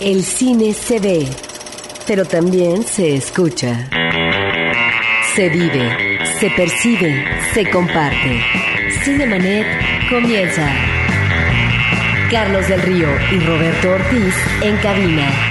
El 0.00 0.24
cine 0.24 0.72
se 0.72 0.98
ve, 0.98 1.28
pero 2.06 2.24
también 2.24 2.84
se 2.84 3.16
escucha. 3.16 3.86
Se 5.34 5.50
vive, 5.50 6.18
se 6.40 6.48
percibe, 6.48 7.22
se 7.52 7.68
comparte. 7.68 8.40
Cinemanet 9.04 9.66
comienza. 10.08 10.72
Carlos 12.30 12.66
del 12.66 12.80
Río 12.80 13.08
y 13.30 13.40
Roberto 13.40 13.90
Ortiz 13.90 14.34
en 14.62 14.78
cabina. 14.78 15.50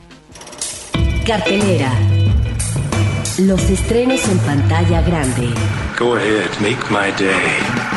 Cartelera. 1.25 1.93
Los 3.39 3.61
estrenos 3.69 4.25
en 4.29 4.37
pantalla 4.39 5.01
grande. 5.01 5.49
Go 5.99 6.15
ahead, 6.15 6.49
make 6.61 6.79
my 6.89 7.11
day. 7.17 7.94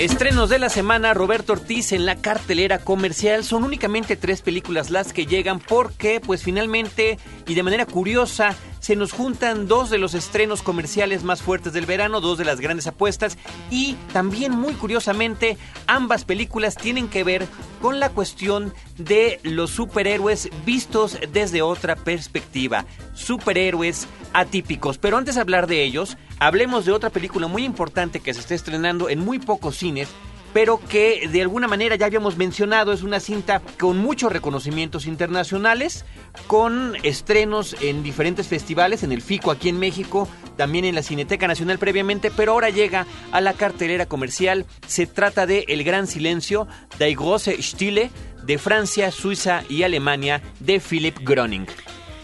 Estrenos 0.00 0.48
de 0.48 0.58
la 0.58 0.70
semana, 0.70 1.12
Roberto 1.12 1.52
Ortiz 1.52 1.92
en 1.92 2.06
la 2.06 2.16
cartelera 2.16 2.78
comercial. 2.78 3.44
Son 3.44 3.64
únicamente 3.64 4.16
tres 4.16 4.40
películas 4.40 4.88
las 4.88 5.12
que 5.12 5.26
llegan 5.26 5.60
porque, 5.60 6.22
pues 6.24 6.42
finalmente, 6.42 7.18
y 7.46 7.52
de 7.52 7.62
manera 7.62 7.84
curiosa, 7.84 8.56
se 8.80 8.96
nos 8.96 9.12
juntan 9.12 9.68
dos 9.68 9.90
de 9.90 9.98
los 9.98 10.14
estrenos 10.14 10.62
comerciales 10.62 11.22
más 11.22 11.42
fuertes 11.42 11.72
del 11.72 11.86
verano, 11.86 12.20
dos 12.20 12.38
de 12.38 12.44
las 12.44 12.60
grandes 12.60 12.86
apuestas 12.86 13.38
y 13.70 13.94
también 14.12 14.52
muy 14.52 14.74
curiosamente 14.74 15.56
ambas 15.86 16.24
películas 16.24 16.74
tienen 16.74 17.08
que 17.08 17.22
ver 17.22 17.46
con 17.80 18.00
la 18.00 18.10
cuestión 18.10 18.74
de 18.98 19.38
los 19.42 19.70
superhéroes 19.70 20.50
vistos 20.64 21.18
desde 21.32 21.62
otra 21.62 21.94
perspectiva, 21.94 22.86
superhéroes 23.14 24.06
atípicos. 24.32 24.98
Pero 24.98 25.16
antes 25.16 25.36
de 25.36 25.40
hablar 25.40 25.66
de 25.66 25.84
ellos, 25.84 26.16
hablemos 26.38 26.84
de 26.84 26.92
otra 26.92 27.10
película 27.10 27.46
muy 27.46 27.64
importante 27.64 28.20
que 28.20 28.34
se 28.34 28.40
está 28.40 28.54
estrenando 28.54 29.08
en 29.08 29.20
muy 29.20 29.38
pocos 29.38 29.76
cines 29.76 30.08
pero 30.52 30.80
que 30.88 31.28
de 31.30 31.42
alguna 31.42 31.68
manera 31.68 31.96
ya 31.96 32.06
habíamos 32.06 32.36
mencionado, 32.36 32.92
es 32.92 33.02
una 33.02 33.20
cinta 33.20 33.62
con 33.78 33.98
muchos 33.98 34.32
reconocimientos 34.32 35.06
internacionales, 35.06 36.04
con 36.46 36.96
estrenos 37.02 37.76
en 37.80 38.02
diferentes 38.02 38.48
festivales, 38.48 39.02
en 39.02 39.12
el 39.12 39.22
FICO 39.22 39.50
aquí 39.50 39.68
en 39.68 39.78
México, 39.78 40.28
también 40.56 40.84
en 40.84 40.94
la 40.94 41.02
Cineteca 41.02 41.46
Nacional 41.46 41.78
previamente, 41.78 42.30
pero 42.30 42.52
ahora 42.52 42.70
llega 42.70 43.06
a 43.32 43.40
la 43.40 43.54
cartelera 43.54 44.06
comercial. 44.06 44.66
Se 44.86 45.06
trata 45.06 45.46
de 45.46 45.64
El 45.68 45.84
Gran 45.84 46.06
Silencio, 46.06 46.66
Die 46.98 47.14
große 47.14 47.62
Stille, 47.62 48.10
de 48.44 48.58
Francia, 48.58 49.10
Suiza 49.10 49.62
y 49.68 49.82
Alemania, 49.82 50.42
de 50.60 50.80
Philip 50.80 51.18
Groning. 51.22 51.66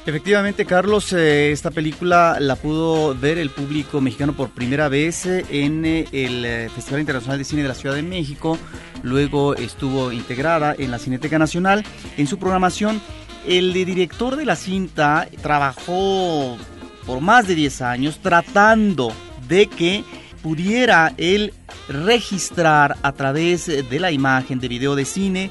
Efectivamente, 0.07 0.65
Carlos, 0.67 1.13
eh, 1.13 1.51
esta 1.51 1.73
película 1.73 2.37
la 2.39 2.55
pudo 2.55 3.13
ver 3.17 3.39
el 3.39 3.51
público 3.51 4.01
mexicano 4.01 4.35
por 4.35 4.51
primera 4.51 4.89
vez 4.89 5.27
eh, 5.27 5.45
en 5.51 5.85
eh, 5.85 6.07
el 6.13 6.71
Festival 6.71 7.01
Internacional 7.01 7.39
de 7.39 7.45
Cine 7.45 7.63
de 7.63 7.69
la 7.69 7.75
Ciudad 7.75 7.97
de 7.97 8.05
México. 8.05 8.57
Luego 9.03 9.57
estuvo 9.57 10.13
integrada 10.13 10.77
en 10.79 10.93
la 10.93 11.01
Cineteca 11.01 11.41
Nacional. 11.41 11.85
En 12.17 12.29
su 12.29 12.39
programación, 12.39 13.03
el 13.49 13.73
director 13.73 14.37
de 14.37 14.45
la 14.45 14.55
cinta 14.55 15.27
trabajó 15.43 16.57
por 17.05 17.21
más 17.21 17.49
de 17.49 17.57
10 17.57 17.83
años 17.83 18.21
tratando 18.23 19.13
de 19.49 19.67
que 19.67 20.05
pudiera 20.41 21.15
él 21.17 21.53
registrar 21.89 22.97
a 23.03 23.11
través 23.11 23.67
de 23.67 24.01
la 24.01 24.13
imagen 24.13 24.61
de 24.61 24.69
video 24.69 24.95
de 24.95 25.05
cine 25.05 25.51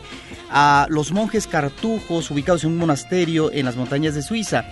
a 0.50 0.88
los 0.90 1.12
monjes 1.12 1.48
cartujos 1.48 2.30
ubicados 2.32 2.64
en 2.64 2.72
un 2.72 2.78
monasterio 2.78 3.52
en 3.52 3.66
las 3.66 3.76
montañas 3.76 4.16
de 4.16 4.22
Suiza. 4.22 4.66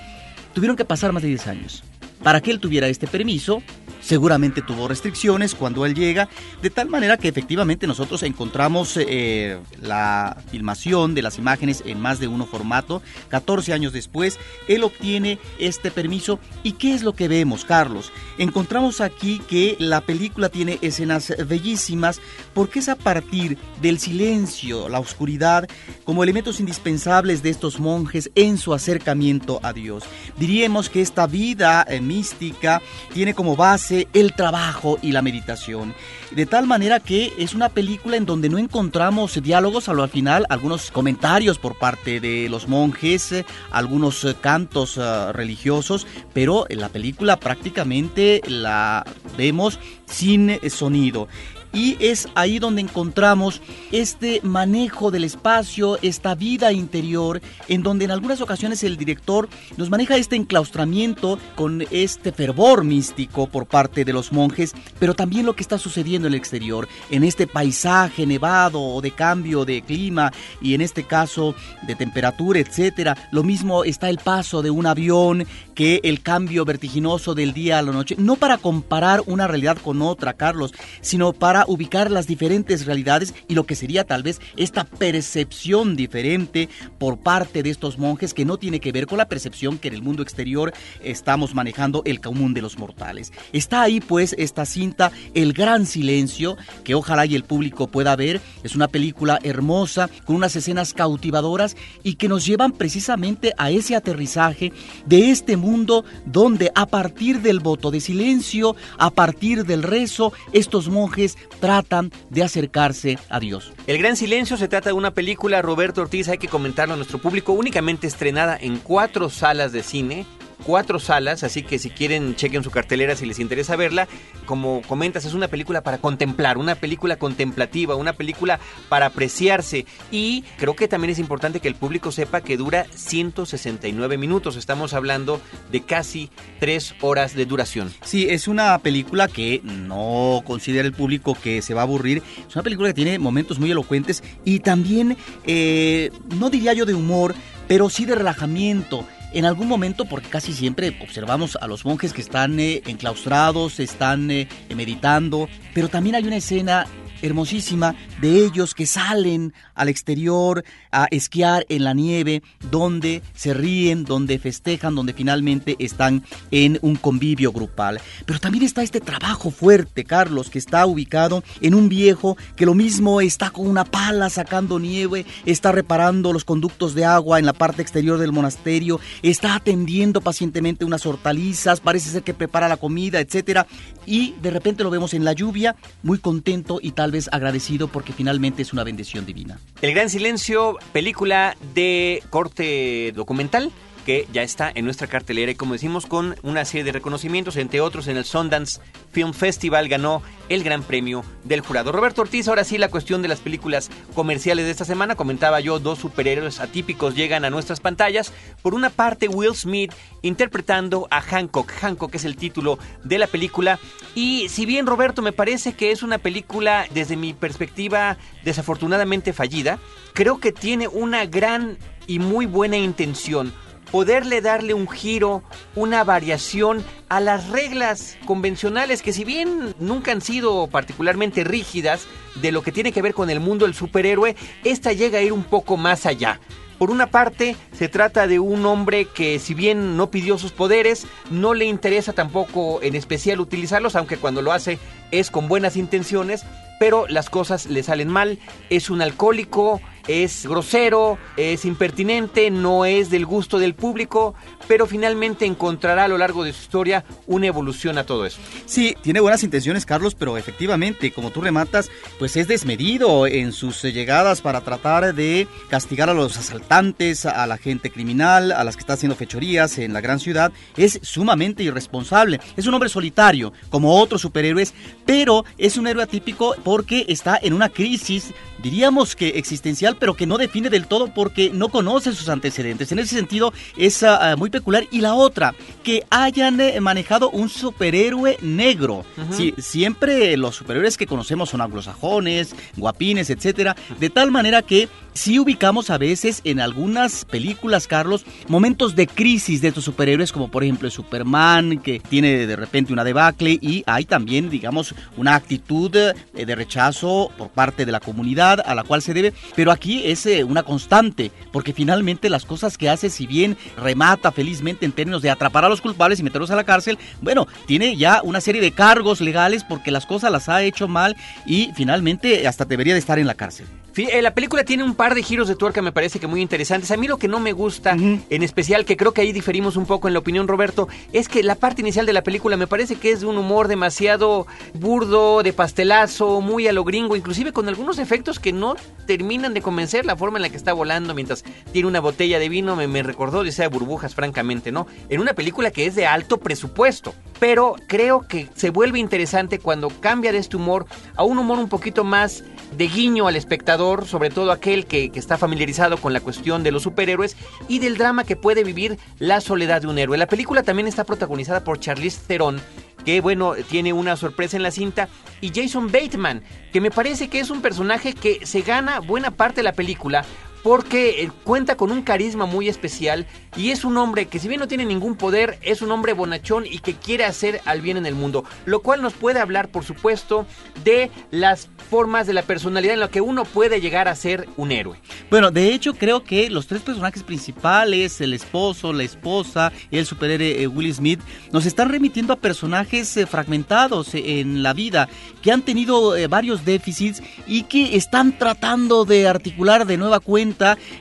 Tuvieron 0.54 0.78
que 0.78 0.86
pasar 0.86 1.12
más 1.12 1.24
de 1.24 1.30
10 1.30 1.48
años 1.48 1.84
para 2.24 2.42
que 2.42 2.52
él 2.52 2.60
tuviera 2.60 2.88
este 2.88 3.08
permiso 3.08 3.62
seguramente 4.04 4.62
tuvo 4.62 4.88
restricciones 4.88 5.56
cuando 5.56 5.86
él 5.86 5.96
llega, 5.96 6.30
de 6.62 6.70
tal 6.70 6.90
manera 6.90 7.18
que 7.18 7.30
efectivamente 7.30 7.88
nosotros 7.88 8.22
encontramos 8.24 8.98
eh, 8.98 9.58
la 9.82 10.38
filmación 10.52 11.16
de 11.16 11.22
las 11.22 11.38
imágenes 11.38 11.84
en 11.86 12.00
más 12.00 12.20
de 12.20 12.28
uno 12.28 12.46
formato. 12.46 13.02
14 13.30 13.74
años 13.74 13.94
después, 13.94 14.38
él 14.68 14.84
obtiene 14.84 15.40
este 15.58 15.90
permiso. 15.90 16.40
¿Y 16.64 16.74
qué 16.74 16.94
es 16.94 17.04
lo 17.04 17.14
que 17.14 17.28
vemos, 17.28 17.66
Carlos? 17.66 18.12
Encontramos 18.38 19.02
aquí 19.02 19.40
que 19.48 19.78
la 19.80 20.02
película 20.02 20.50
tiene 20.50 20.80
escenas 20.82 21.34
bellísimas 21.48 22.20
porque 22.54 22.80
es 22.80 22.90
a 22.90 22.96
partir 22.96 23.58
del 23.82 24.00
silencio, 24.00 24.90
la 24.90 25.00
oscuridad, 25.00 25.68
como 26.04 26.24
elementos 26.24 26.60
indispensables 26.60 27.42
de 27.42 27.50
estos 27.50 27.80
monjes 27.80 28.32
en 28.36 28.58
su 28.58 28.74
acercamiento 28.74 29.60
a 29.64 29.72
Dios. 29.72 30.04
Diríamos 30.38 30.90
que 30.90 31.02
esta 31.02 31.26
vida 31.28 31.86
eh, 31.88 32.02
mística 32.14 32.82
tiene 33.14 33.34
como 33.34 33.56
base 33.56 34.08
el 34.14 34.34
trabajo 34.34 35.00
y 35.02 35.12
la 35.12 35.22
meditación. 35.22 35.94
De 36.32 36.46
tal 36.46 36.68
manera 36.68 37.00
que 37.00 37.34
es 37.38 37.54
una 37.54 37.70
película 37.70 38.18
en 38.18 38.26
donde 38.26 38.50
no 38.50 38.58
encontramos 38.58 39.42
diálogos, 39.42 39.90
al 39.90 40.10
final 40.10 40.46
algunos 40.50 40.92
comentarios 40.92 41.58
por 41.58 41.78
parte 41.78 42.20
de 42.20 42.48
los 42.50 42.68
monjes, 42.68 43.32
eh, 43.32 43.46
algunos 43.72 44.24
eh, 44.24 44.36
cantos 44.40 44.98
eh, 44.98 45.32
religiosos, 45.34 46.06
pero 46.34 46.66
la 46.70 46.90
película 46.90 47.40
prácticamente 47.40 48.42
la 48.48 49.06
vemos 49.38 49.80
sin 50.06 50.60
sonido 50.70 51.28
y 51.74 51.98
es 52.00 52.30
ahí 52.36 52.60
donde 52.60 52.82
encontramos 52.82 53.62
este 53.92 54.40
manejo 54.44 55.12
del 55.12 55.24
espacio, 55.24 55.98
esta 56.02 56.36
vida 56.36 56.72
interior, 56.72 57.42
en 57.68 57.82
donde 57.84 58.06
en 58.06 58.12
algunas 58.12 58.42
ocasiones 58.42 58.84
el 58.84 58.96
director 58.96 59.50
nos 59.76 59.90
maneja 59.90 60.16
este 60.16 60.36
enclaustramiento 60.36 61.40
con 61.56 61.84
este 61.90 62.32
fervor 62.32 62.84
místico 62.84 63.48
por 63.48 63.66
parte 63.66 64.06
de 64.06 64.14
los 64.14 64.32
monjes, 64.32 64.74
pero 65.00 65.16
también 65.16 65.46
lo 65.46 65.56
que 65.56 65.64
está 65.64 65.78
sucediendo 65.78 66.28
en 66.28 66.34
el 66.34 66.40
exterior, 66.40 66.88
en 67.10 67.24
este 67.24 67.48
paisaje 67.48 68.26
nevado 68.26 68.80
o 68.80 69.02
de 69.02 69.12
cambio 69.12 69.66
de 69.66 69.82
clima 69.82 70.32
y 70.62 70.76
en 70.76 70.82
este 70.82 71.04
caso 71.04 71.56
de 71.88 71.96
temperatura, 71.96 72.60
etcétera. 72.60 73.30
Lo 73.32 73.44
mismo 73.44 73.84
está 73.84 74.10
el 74.10 74.20
paso 74.20 74.62
de 74.62 74.70
un 74.70 74.86
avión 74.86 75.48
que 75.74 76.02
el 76.04 76.22
cambio 76.22 76.66
vertiginoso 76.66 77.34
del 77.34 77.54
día 77.54 77.80
a 77.80 77.82
la 77.82 77.92
noche, 77.92 78.16
no 78.20 78.36
para 78.36 78.58
comparar 78.58 79.24
una 79.26 79.48
realidad 79.48 79.78
con 79.84 80.02
otra, 80.02 80.34
Carlos, 80.34 80.74
sino 81.02 81.34
para 81.34 81.63
ubicar 81.68 82.12
las 82.12 82.28
diferentes 82.28 82.86
realidades 82.86 83.34
y 83.48 83.56
lo 83.56 83.66
que 83.66 83.76
sería 83.76 84.04
tal 84.04 84.24
vez 84.24 84.40
esta 84.58 84.84
percepción 84.84 85.96
diferente 85.96 86.70
por 86.98 87.18
parte 87.18 87.64
de 87.64 87.70
estos 87.70 87.98
monjes 87.98 88.34
que 88.34 88.46
no 88.46 88.58
tiene 88.58 88.80
que 88.80 88.92
ver 88.92 89.08
con 89.08 89.18
la 89.18 89.30
percepción 89.30 89.78
que 89.78 89.88
en 89.90 89.96
el 89.96 90.04
mundo 90.04 90.24
exterior 90.24 90.74
estamos 91.04 91.54
manejando 91.54 92.02
el 92.06 92.22
común 92.22 92.54
de 92.54 92.62
los 92.62 92.78
mortales. 92.78 93.32
Está 93.52 93.82
ahí 93.82 94.00
pues 94.00 94.36
esta 94.38 94.66
cinta 94.66 95.12
El 95.34 95.54
Gran 95.54 95.86
Silencio 95.86 96.58
que 96.84 96.96
ojalá 96.96 97.26
y 97.26 97.36
el 97.36 97.44
público 97.44 97.88
pueda 97.88 98.16
ver. 98.16 98.42
Es 98.64 98.76
una 98.76 98.88
película 98.88 99.40
hermosa 99.44 100.10
con 100.26 100.36
unas 100.36 100.56
escenas 100.56 100.94
cautivadoras 100.94 101.76
y 102.04 102.16
que 102.16 102.28
nos 102.28 102.46
llevan 102.46 102.72
precisamente 102.72 103.54
a 103.58 103.72
ese 103.72 103.96
aterrizaje 103.96 104.74
de 105.06 105.32
este 105.32 105.58
mundo 105.58 106.06
donde 106.26 106.72
a 106.76 106.86
partir 106.86 107.42
del 107.42 107.60
voto 107.60 107.92
de 107.92 108.02
silencio, 108.02 108.76
a 108.98 109.10
partir 109.10 109.66
del 109.66 109.84
rezo, 109.84 110.34
estos 110.52 110.90
monjes 110.90 111.38
tratan 111.60 112.12
de 112.30 112.44
acercarse 112.44 113.18
a 113.30 113.40
Dios. 113.40 113.74
El 113.88 113.98
Gran 113.98 114.16
Silencio 114.16 114.58
se 114.58 114.68
trata 114.68 114.90
de 114.90 114.94
una 114.94 115.12
película, 115.12 115.62
Roberto 115.62 116.02
Ortiz, 116.02 116.28
hay 116.30 116.38
que 116.38 116.48
comentarlo 116.48 116.94
a 116.94 116.98
nuestro 116.98 117.20
público, 117.20 117.54
únicamente 117.54 118.08
estrenada 118.08 118.58
en 118.60 118.78
cuatro 118.78 119.30
salas 119.30 119.72
de 119.72 119.84
cine 119.84 120.26
cuatro 120.64 121.00
salas, 121.00 121.44
así 121.44 121.64
que 121.64 121.80
si 121.80 121.90
quieren 121.90 122.36
chequen 122.36 122.64
su 122.64 122.72
cartelera 122.72 123.16
si 123.16 123.26
les 123.26 123.40
interesa 123.40 123.76
verla. 123.76 124.08
Como 124.46 124.82
comentas, 124.88 125.26
es 125.26 125.34
una 125.34 125.48
película 125.48 125.82
para 125.82 126.00
contemplar, 126.00 126.58
una 126.58 126.76
película 126.76 127.18
contemplativa, 127.18 127.96
una 127.96 128.14
película 128.14 128.60
para 128.90 129.08
apreciarse 129.08 129.86
y 130.12 130.44
creo 130.58 130.76
que 130.76 130.88
también 130.88 131.12
es 131.12 131.20
importante 131.20 131.60
que 131.60 131.68
el 131.68 131.76
público 131.76 132.12
sepa 132.12 132.42
que 132.42 132.58
dura 132.58 132.86
169 132.94 134.18
minutos, 134.18 134.56
estamos 134.56 134.94
hablando 134.94 135.40
de 135.72 135.82
casi 135.82 136.30
tres 136.60 136.96
horas 137.02 137.36
de 137.36 137.46
duración. 137.46 137.94
Sí, 138.04 138.28
es 138.30 138.48
una 138.48 138.78
película 138.80 139.28
que 139.28 139.62
no 139.64 140.42
considera 140.46 140.86
el 140.88 140.94
público 140.94 141.38
que 141.42 141.62
se 141.62 141.74
va 141.74 141.82
a 141.82 141.84
aburrir, 141.86 142.22
es 142.48 142.56
una 142.56 142.64
película 142.64 142.90
que 142.90 142.94
tiene 142.94 143.20
momentos 143.20 143.60
muy 143.60 143.72
elocuentes 143.72 144.24
y 144.46 144.60
también, 144.60 145.18
eh, 145.46 146.12
no 146.36 146.50
diría 146.50 146.74
yo 146.74 146.86
de 146.86 146.94
humor, 146.94 147.36
pero 147.68 147.90
sí 147.90 148.06
de 148.06 148.16
relajamiento 148.16 149.06
en 149.34 149.46
algún 149.46 149.68
momento, 149.68 150.06
porque 150.06 150.30
casi 150.30 150.54
siempre 150.54 150.98
observamos 151.02 151.58
a 151.60 151.68
los 151.68 151.86
monjes 151.86 152.14
que 152.14 152.22
están 152.22 152.60
eh, 152.60 152.82
enclaustrados, 152.86 153.80
están 153.80 154.30
eh, 154.32 154.48
meditando, 154.76 155.50
pero 155.74 155.90
también 155.90 156.16
hay 156.16 156.26
una 156.26 156.38
escena 156.38 156.86
hermosísima 157.24 157.96
de 158.22 158.46
ellos 158.46 158.76
que 158.76 158.86
salen 158.86 159.54
al 159.74 159.90
exterior 159.90 160.64
a 160.92 161.08
esquiar 161.10 161.66
en 161.70 161.84
la 161.84 161.94
nieve, 161.94 162.44
donde 162.70 163.24
se 163.34 163.54
ríen, 163.54 164.04
donde 164.04 164.38
festejan, 164.38 164.94
donde 164.94 165.14
finalmente 165.14 165.76
están 165.80 166.24
en 166.52 166.78
un 166.82 166.96
convivio 166.96 167.52
grupal. 167.52 168.00
Pero 168.26 168.40
también 168.40 168.64
está 168.64 168.84
este 168.84 169.00
trabajo 169.00 169.50
fuerte, 169.50 170.04
Carlos, 170.04 170.50
que 170.50 170.60
está 170.60 170.86
ubicado 170.86 171.44
en 171.62 171.74
un 171.74 171.90
viejo 171.90 172.38
que 172.56 172.66
lo 172.66 172.76
mismo 172.76 173.22
está 173.22 173.50
con 173.50 173.68
una 173.68 173.86
pala 173.86 174.30
sacando 174.30 174.78
nieve, 174.78 175.26
está 175.46 175.72
reparando 175.72 176.34
los 176.34 176.44
conductos 176.44 176.94
de 176.94 177.06
agua 177.06 177.40
en 177.40 177.46
la 177.46 177.54
parte 177.54 177.82
exterior 177.82 178.18
del 178.20 178.34
monasterio, 178.34 179.00
está 179.22 179.56
atendiendo 179.56 180.22
pacientemente 180.22 180.86
unas 180.86 181.06
hortalizas, 181.06 181.80
parece 181.80 182.10
ser 182.10 182.24
que 182.24 182.34
prepara 182.34 182.68
la 182.68 182.78
comida, 182.78 183.22
etcétera, 183.22 183.66
y 184.06 184.34
de 184.42 184.52
repente 184.52 184.84
lo 184.84 184.90
vemos 184.90 185.14
en 185.14 185.24
la 185.24 185.34
lluvia, 185.34 185.76
muy 186.02 186.18
contento 186.18 186.80
y 186.82 186.92
tal 186.92 187.13
agradecido 187.32 187.88
porque 187.88 188.14
finalmente 188.14 188.62
es 188.62 188.74
una 188.74 188.84
bendición 188.84 189.26
divina. 189.26 189.60
El 189.82 189.94
Gran 189.94 190.10
Silencio, 190.10 190.78
película 190.92 191.56
de 191.74 192.24
corte 192.30 193.12
documental 193.16 193.72
que 194.06 194.28
ya 194.32 194.44
está 194.44 194.72
en 194.74 194.86
nuestra 194.86 195.08
cartelera 195.08 195.52
y 195.52 195.56
como 195.56 195.74
decimos 195.74 196.06
con 196.06 196.36
una 196.44 196.66
serie 196.66 196.84
de 196.84 196.92
reconocimientos, 196.92 197.56
entre 197.58 197.82
otros 197.82 198.08
en 198.08 198.18
el 198.18 198.26
Sundance 198.26 198.82
Film 199.12 199.34
Festival 199.34 199.88
ganó 199.88 200.22
el 200.50 200.64
Gran 200.64 200.84
Premio 200.84 201.24
del 201.44 201.62
Jurado. 201.62 201.92
Roberto 201.92 202.22
Ortiz, 202.22 202.48
ahora 202.48 202.64
sí 202.64 202.78
la 202.78 202.90
cuestión 202.90 203.22
de 203.22 203.28
las 203.28 203.40
películas 203.40 203.90
comerciales 204.14 204.66
de 204.66 204.72
esta 204.72 204.86
semana, 204.86 205.16
comentaba 205.16 205.60
yo, 205.60 205.80
dos 205.80 206.00
superhéroes 206.00 206.60
atípicos 206.60 207.16
llegan 207.16 207.46
a 207.46 207.50
nuestras 207.50 207.80
pantallas. 207.80 208.34
Por 208.62 208.74
una 208.74 208.90
parte, 208.90 209.28
Will 209.28 209.56
Smith 209.56 209.94
interpretando 210.22 211.08
a 211.12 211.22
Hancock. 211.22 211.72
Hancock 211.72 212.16
es 212.16 212.26
el 212.26 212.36
título 212.36 212.80
de 213.04 213.18
la 213.18 213.28
película 213.28 213.80
y 214.16 214.48
si 214.50 214.66
bien 214.66 214.88
Roberto 214.88 215.22
me 215.22 215.32
parece 215.32 215.74
que 215.74 215.92
es 215.92 216.04
una 216.04 216.18
película 216.18 216.86
desde 216.94 217.16
mi 217.16 217.34
perspectiva 217.34 218.18
desafortunadamente 218.44 219.34
fallida, 219.34 219.80
creo 220.14 220.40
que 220.40 220.52
tiene 220.52 220.88
una 220.88 221.26
gran 221.26 221.78
y 222.08 222.20
muy 222.20 222.46
buena 222.46 222.78
intención 222.78 223.54
poderle 223.94 224.42
darle 224.42 224.74
un 224.74 224.90
giro, 224.90 225.44
una 225.76 226.04
variación 226.04 226.84
a 227.10 227.20
las 227.20 227.50
reglas 227.50 228.18
convencionales 228.26 229.04
que 229.04 229.14
si 229.14 229.24
bien 229.24 229.76
nunca 229.78 230.12
han 230.12 230.22
sido 230.22 230.66
particularmente 230.66 231.44
rígidas 231.44 232.08
de 232.42 232.52
lo 232.52 232.64
que 232.64 232.72
tiene 232.72 232.92
que 232.92 233.04
ver 233.04 233.14
con 233.14 233.30
el 233.30 233.40
mundo 233.40 233.66
del 233.66 233.76
superhéroe, 233.76 234.36
esta 234.64 234.94
llega 234.94 235.20
a 235.20 235.22
ir 235.22 235.32
un 235.32 235.44
poco 235.44 235.78
más 235.78 236.08
allá. 236.08 236.40
Por 236.80 236.90
una 236.90 237.12
parte, 237.12 237.56
se 237.72 237.88
trata 237.88 238.26
de 238.26 238.40
un 238.40 238.66
hombre 238.66 239.06
que 239.06 239.38
si 239.38 239.54
bien 239.54 239.96
no 239.96 240.10
pidió 240.10 240.40
sus 240.40 240.54
poderes, 240.54 241.06
no 241.30 241.54
le 241.54 241.66
interesa 241.66 242.14
tampoco 242.14 242.82
en 242.82 242.96
especial 242.96 243.40
utilizarlos, 243.42 243.96
aunque 243.96 244.18
cuando 244.18 244.42
lo 244.42 244.54
hace 244.54 244.80
es 245.12 245.30
con 245.30 245.48
buenas 245.48 245.78
intenciones, 245.78 246.44
pero 246.80 247.06
las 247.10 247.30
cosas 247.30 247.68
le 247.68 247.84
salen 247.84 248.10
mal, 248.10 248.40
es 248.72 248.90
un 248.90 249.04
alcohólico, 249.04 249.82
es 250.08 250.46
grosero, 250.46 251.18
es 251.38 251.66
impertinente, 251.66 252.52
no 252.52 252.86
es 252.86 253.10
del 253.10 253.26
gusto 253.26 253.60
del 253.60 253.74
público, 253.74 254.36
pero 254.68 254.88
finalmente 254.88 255.46
encontrará 255.46 256.06
a 256.06 256.08
lo 256.08 256.18
largo 256.18 256.44
de 256.44 256.54
su 256.54 256.62
historia 256.62 257.06
una 257.28 257.48
evolución 257.48 257.98
a 257.98 258.06
todo 258.06 258.26
eso. 258.26 258.40
Sí, 258.66 258.96
tiene 259.02 259.20
buenas 259.20 259.44
intenciones 259.44 259.86
Carlos, 259.86 260.16
pero 260.16 260.38
efectivamente, 260.38 261.12
como 261.12 261.32
tú 261.32 261.42
rematas, 261.42 261.90
pues 262.20 262.36
es 262.38 262.48
desmedido 262.48 263.28
en 263.28 263.52
sus 263.52 263.82
llegadas 263.84 264.42
para 264.42 264.62
tratar 264.62 265.14
de 265.14 265.48
castigar 265.70 266.10
a 266.10 266.14
los 266.14 266.38
asaltantes, 266.38 267.26
a 267.26 267.46
la 267.48 267.58
gente 267.58 267.90
criminal, 267.90 268.52
a 268.52 268.64
las 268.64 268.76
que 268.76 268.82
está 268.82 268.94
haciendo 268.94 269.16
fechorías 269.16 269.78
en 269.78 269.94
la 269.94 270.02
gran 270.02 270.20
ciudad, 270.20 270.52
es 270.78 271.00
sumamente 271.02 271.64
irresponsable. 271.64 272.40
Es 272.58 272.68
un 272.68 272.74
hombre 272.74 272.90
solitario, 272.90 273.54
como 273.70 274.00
otros 274.00 274.22
superhéroes, 274.22 274.74
pero 275.06 275.46
es 275.58 275.78
un 275.78 275.88
héroe 275.88 276.04
atípico 276.04 276.56
porque 276.64 277.06
está 277.08 277.40
en 277.42 277.54
una 277.54 277.70
crisis, 277.70 278.34
diríamos 278.62 279.16
que 279.16 279.30
existencial, 279.30 279.93
pero 280.00 280.16
que 280.16 280.26
no 280.26 280.38
define 280.38 280.70
del 280.70 280.88
todo 280.88 281.14
porque 281.14 281.50
no 281.54 281.70
conoce 281.70 282.14
sus 282.14 282.30
antecedentes. 282.30 282.92
En 282.92 283.00
ese 283.00 283.16
sentido 283.16 283.54
es 283.78 284.04
uh, 284.04 284.38
muy 284.38 284.50
peculiar. 284.50 284.86
Y 284.92 285.02
la 285.02 285.16
otra, 285.16 285.54
que 285.84 286.04
hayan 286.10 286.60
eh, 286.62 286.80
manejado 286.82 287.30
un 287.30 287.50
superhéroe 287.50 288.38
negro. 288.42 289.06
sí, 289.32 289.54
siempre 289.58 290.36
los 290.38 290.56
superhéroes 290.56 290.98
que 290.98 291.08
conocemos 291.08 291.50
son 291.50 291.62
anglosajones, 291.62 292.56
guapines, 292.78 293.30
etcétera, 293.30 293.76
de 294.00 294.10
tal 294.10 294.32
manera 294.32 294.62
que 294.62 294.90
si 295.14 295.40
ubicamos 295.40 295.90
a 295.90 295.98
veces 295.98 296.42
en 296.44 296.60
algunas 296.60 297.26
películas, 297.26 297.88
Carlos, 297.88 298.26
momentos 298.48 298.96
de 298.96 299.08
crisis 299.08 299.62
de 299.62 299.68
estos 299.70 299.84
superhéroes, 299.84 300.32
como 300.32 300.50
por 300.50 300.64
ejemplo 300.64 300.90
Superman, 300.90 301.80
que 301.80 302.00
tiene 302.00 302.48
de 302.48 302.56
repente 302.56 302.94
una 302.94 303.04
debacle, 303.04 303.60
y 303.62 303.84
hay 303.86 304.06
también, 304.06 304.50
digamos, 304.50 304.96
una 305.18 305.36
actitud 305.36 305.96
eh, 305.96 306.46
de 306.46 306.56
rechazo 306.56 307.32
por 307.38 307.50
parte 307.50 307.86
de 307.86 307.92
la 307.92 308.00
comunidad 308.00 308.62
a 308.66 308.74
la 308.74 308.84
cual 308.84 309.02
se 309.02 309.14
debe, 309.14 309.34
pero 309.56 309.72
aquí 309.72 309.83
es 309.92 310.26
eh, 310.26 310.44
una 310.44 310.64
constante, 310.64 311.32
porque 311.52 311.74
finalmente 311.74 312.30
las 312.30 312.46
cosas 312.46 312.78
que 312.78 312.90
hace, 312.90 313.10
si 313.10 313.28
bien 313.28 313.58
remata 313.78 314.32
felizmente 314.32 314.86
en 314.86 314.92
términos 314.92 315.22
de 315.22 315.30
atrapar 315.30 315.66
a 315.66 315.70
los 315.70 315.82
culpables 315.82 316.20
y 316.20 316.24
meterlos 316.24 316.52
a 316.52 316.56
la 316.56 316.64
cárcel, 316.64 316.98
bueno, 317.22 317.48
tiene 317.66 317.98
ya 317.98 318.22
una 318.24 318.42
serie 318.42 318.62
de 318.62 318.72
cargos 318.72 319.22
legales 319.22 319.64
porque 319.64 319.92
las 319.92 320.06
cosas 320.06 320.32
las 320.32 320.50
ha 320.50 320.64
hecho 320.64 320.88
mal 320.88 321.16
y 321.46 321.72
finalmente 321.76 322.48
hasta 322.48 322.66
debería 322.66 322.94
de 322.94 323.00
estar 323.00 323.20
en 323.20 323.28
la 323.28 323.36
cárcel. 323.36 323.68
Eh, 323.96 324.22
la 324.22 324.34
película 324.34 324.64
tiene 324.64 324.84
un 324.84 324.96
par 324.96 325.16
de 325.16 325.24
giros 325.24 325.48
de 325.48 325.56
tuerca, 325.56 325.82
me 325.82 325.92
parece 325.92 326.20
que 326.20 326.28
muy 326.28 326.42
interesantes. 326.42 326.92
A 326.92 326.98
mí 326.98 327.08
lo 327.08 327.18
que 327.18 327.28
no 327.28 327.40
me 327.40 327.52
gusta, 327.52 327.92
en 327.92 328.44
especial, 328.44 328.86
que 328.86 328.98
creo 328.98 329.14
que 329.14 329.22
ahí 329.22 329.32
diferimos 329.32 329.76
un 329.76 329.86
poco 329.86 330.08
en 330.08 330.14
la 330.14 330.20
opinión, 330.20 330.48
Roberto, 330.48 330.88
es 331.12 331.28
que 331.28 331.44
la 331.44 331.56
parte 331.56 331.82
inicial 331.82 332.06
de 332.06 332.14
la 332.14 332.24
película 332.24 332.58
me 332.58 332.68
parece 332.68 332.96
que 332.96 333.12
es 333.12 333.22
de 333.22 333.28
un 333.28 333.38
humor 333.38 333.68
demasiado 333.68 334.48
burdo, 334.74 335.44
de 335.44 335.54
pastelazo, 335.54 336.42
muy 336.42 336.68
a 336.68 336.74
lo 336.74 336.84
gringo, 336.84 337.16
inclusive 337.16 337.52
con 337.52 337.68
algunos 337.68 338.00
efectos 338.00 338.40
que 338.40 338.54
no 338.54 338.76
terminan 339.06 339.54
de 339.54 339.62
convencer. 339.62 340.06
La 340.06 340.16
forma 340.16 340.38
en 340.38 340.44
la 340.44 340.50
que 340.50 340.58
está 340.58 340.74
volando 340.74 341.14
mientras 341.14 341.44
tiene 341.72 341.88
una 341.88 342.00
botella 342.00 342.40
de 342.40 342.50
vino 342.50 342.76
me, 342.76 342.88
me 342.88 343.04
recordó 343.04 343.44
de 343.44 343.50
esa 343.50 343.68
burbujas, 343.68 344.16
francamente, 344.16 344.72
¿no? 344.72 344.88
En 345.10 345.20
una 345.20 345.34
película 345.34 345.72
que 345.72 345.86
es 345.86 345.96
de 345.96 346.06
alto 346.06 346.38
presupuesto. 346.38 347.14
Pero 347.44 347.76
creo 347.88 348.22
que 348.22 348.48
se 348.56 348.70
vuelve 348.70 349.00
interesante 349.00 349.60
cuando 349.60 349.90
cambia 349.90 350.32
de 350.32 350.38
este 350.38 350.56
humor 350.56 350.86
a 351.18 351.26
un 351.26 351.38
humor 351.38 351.60
un 351.60 351.68
poquito 351.68 352.06
más 352.06 352.42
de 352.78 352.88
guiño 352.88 353.28
al 353.28 353.36
espectador, 353.36 354.08
sobre 354.08 354.30
todo 354.30 354.54
aquel 354.54 354.86
que, 354.86 355.12
está 355.14 355.38
familiarizado 355.38 355.98
con 355.98 356.14
la 356.14 356.22
cuestión 356.22 356.64
de 356.64 356.72
los 356.72 356.84
superhéroes 356.84 357.36
y 357.68 357.80
del 357.80 357.98
drama 357.98 358.24
que 358.24 358.38
puede 358.38 358.64
vivir 358.64 358.98
la 359.20 359.42
soledad 359.42 359.82
de 359.82 359.88
un 359.88 359.98
héroe. 359.98 360.18
La 360.18 360.28
película 360.28 360.64
también 360.64 360.88
está 360.88 361.04
protagonizada 361.04 361.66
por 361.66 361.82
Charlize 361.82 362.22
Theron, 362.28 362.62
que 363.04 363.20
bueno, 363.20 363.56
tiene 363.70 363.92
una 363.92 364.16
sorpresa 364.16 364.56
en 364.56 364.64
la 364.64 364.72
cinta, 364.72 365.10
y 365.42 365.52
Jason 365.54 365.92
Bateman, 365.92 366.44
que 366.72 366.80
me 366.80 366.92
parece 366.92 367.28
que 367.28 367.42
es 367.42 367.50
un 367.50 367.62
personaje 367.62 368.14
que 368.14 368.46
se 368.46 368.62
gana 368.62 369.02
buena 369.02 369.32
parte 369.32 369.58
de 369.58 369.64
la 369.64 369.74
película 369.74 370.24
porque 370.64 371.22
eh, 371.22 371.32
cuenta 371.44 371.76
con 371.76 371.92
un 371.92 372.02
carisma 372.02 372.46
muy 372.46 372.70
especial 372.70 373.28
y 373.56 373.70
es 373.70 373.86
un 373.86 373.98
hombre 373.98 374.26
que 374.26 374.40
si 374.40 374.48
bien 374.48 374.60
no 374.60 374.68
tiene 374.68 374.86
ningún 374.86 375.16
poder, 375.16 375.60
es 375.62 375.82
un 375.82 375.92
hombre 375.92 376.14
bonachón 376.14 376.66
y 376.66 376.80
que 376.80 376.96
quiere 376.96 377.26
hacer 377.26 377.62
al 377.66 377.82
bien 377.82 377.98
en 377.98 378.06
el 378.06 378.16
mundo, 378.16 378.46
lo 378.66 378.82
cual 378.82 379.02
nos 379.02 379.14
puede 379.14 379.40
hablar, 379.40 379.70
por 379.70 379.84
supuesto, 379.84 380.48
de 380.84 381.12
las 381.30 381.70
formas 381.90 382.26
de 382.26 382.34
la 382.34 382.42
personalidad 382.42 382.94
en 382.94 383.02
la 383.02 383.10
que 383.10 383.22
uno 383.22 383.44
puede 383.44 383.82
llegar 383.82 384.08
a 384.08 384.16
ser 384.16 384.48
un 384.58 384.72
héroe. 384.72 385.00
Bueno, 385.30 385.52
de 385.52 385.74
hecho 385.74 385.94
creo 385.94 386.24
que 386.24 386.50
los 386.50 386.66
tres 386.66 386.82
personajes 386.82 387.22
principales, 387.22 388.22
el 388.22 388.34
esposo, 388.34 388.94
la 388.94 389.04
esposa 389.04 389.72
y 389.92 389.98
el 389.98 390.06
superhéroe 390.06 390.64
eh, 390.64 390.68
Will 390.68 390.94
Smith, 390.94 391.20
nos 391.52 391.66
están 391.66 391.90
remitiendo 391.90 392.34
a 392.34 392.38
personajes 392.38 393.16
eh, 393.18 393.28
fragmentados 393.28 394.16
en 394.16 394.64
la 394.64 394.74
vida, 394.74 395.10
que 395.42 395.52
han 395.52 395.62
tenido 395.62 396.14
varios 396.30 396.64
déficits 396.64 397.22
y 397.48 397.64
que 397.64 397.98
están 397.98 398.38
tratando 398.38 399.04
de 399.04 399.28
articular 399.28 399.86
de 399.86 399.98
nueva 399.98 400.22
cuenta 400.22 400.53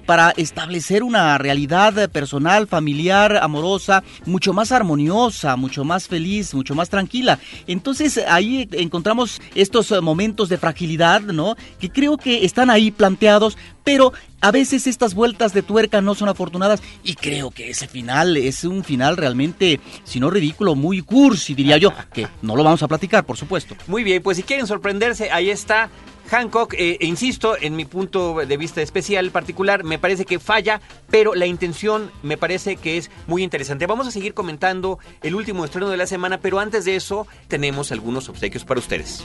para 0.07 0.31
establecer 0.37 1.03
una 1.03 1.39
realidad 1.39 2.11
personal, 2.11 2.67
familiar, 2.67 3.37
amorosa, 3.37 4.03
mucho 4.27 4.53
más 4.53 4.73
armoniosa, 4.73 5.57
mucho 5.57 5.85
más 5.85 6.09
feliz, 6.09 6.55
mucho 6.55 6.75
más 6.75 6.89
tranquila. 6.89 7.39
Entonces 7.67 8.19
ahí 8.29 8.69
encontramos 8.73 9.41
estos 9.55 9.91
momentos 10.03 10.49
de 10.49 10.59
fragilidad, 10.59 11.21
¿no? 11.21 11.57
Que 11.79 11.91
creo 11.91 12.17
que 12.17 12.45
están 12.45 12.71
ahí 12.71 12.91
planteados, 12.91 13.57
pero 13.85 14.13
a 14.41 14.51
veces 14.51 14.87
estas 14.87 15.15
vueltas 15.15 15.53
de 15.53 15.63
tuerca 15.63 16.01
no 16.01 16.15
son 16.15 16.29
afortunadas 16.29 16.83
y 17.05 17.15
creo 17.15 17.51
que 17.51 17.71
ese 17.71 17.87
final 17.89 18.37
es 18.37 18.65
un 18.65 18.85
final 18.85 19.17
realmente, 19.17 19.81
si 20.05 20.21
no 20.21 20.31
ridículo, 20.31 20.75
muy 20.75 21.03
cursi, 21.03 21.55
diría 21.55 21.77
yo, 21.77 21.93
que 22.13 22.29
no 22.43 22.57
lo 22.57 22.65
vamos 22.65 22.83
a 22.83 22.89
platicar, 22.89 23.25
por 23.25 23.37
supuesto. 23.37 23.77
Muy 23.87 24.05
bien, 24.05 24.23
pues 24.23 24.37
si 24.37 24.43
quieren 24.43 24.67
sorprenderse, 24.67 25.31
ahí 25.31 25.51
está 25.51 25.91
Hancock, 26.33 26.75
eh, 26.79 26.97
e 26.99 27.07
insisto, 27.07 27.57
en 27.61 27.77
mi 27.77 27.85
punto 27.85 28.37
de 28.47 28.57
vista 28.57 28.81
especial 28.81 29.31
particular, 29.31 29.85
me 29.85 29.99
parece 29.99 30.25
que 30.25 30.39
falla, 30.39 30.81
pero 31.11 31.35
la 31.35 31.45
intención 31.45 32.11
me 32.23 32.39
parece 32.39 32.77
que 32.77 32.97
es 32.97 33.11
muy 33.27 33.43
interesante. 33.43 33.87
Vamos 33.87 34.07
a 34.07 34.11
seguir 34.11 34.33
comentando 34.33 34.99
el 35.23 35.35
último 35.35 35.65
estreno 35.65 35.91
de 35.91 35.99
la 35.99 36.07
semana, 36.07 36.41
pero 36.41 36.59
antes 36.59 36.87
de 36.87 36.97
eso 36.97 37.27
tenemos 37.49 37.93
algunos 37.93 38.31
obsequios 38.31 38.65
para 38.65 38.81
ustedes. 38.81 39.23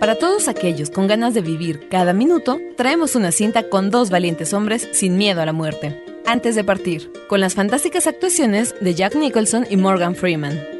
Para 0.00 0.16
todos 0.16 0.48
aquellos 0.48 0.90
con 0.90 1.06
ganas 1.06 1.34
de 1.34 1.40
vivir 1.40 1.88
cada 1.88 2.12
minuto, 2.12 2.58
traemos 2.76 3.14
una 3.14 3.30
cinta 3.30 3.68
con 3.68 3.90
dos 3.90 4.10
valientes 4.10 4.52
hombres 4.52 4.88
sin 4.92 5.16
miedo 5.16 5.40
a 5.40 5.46
la 5.46 5.52
muerte. 5.52 6.02
Antes 6.26 6.56
de 6.56 6.64
partir, 6.64 7.12
con 7.28 7.38
las 7.38 7.54
fantásticas 7.54 8.08
actuaciones 8.08 8.74
de 8.80 8.94
Jack 8.94 9.14
Nicholson 9.14 9.66
y 9.70 9.76
Morgan 9.76 10.16
Freeman. 10.16 10.75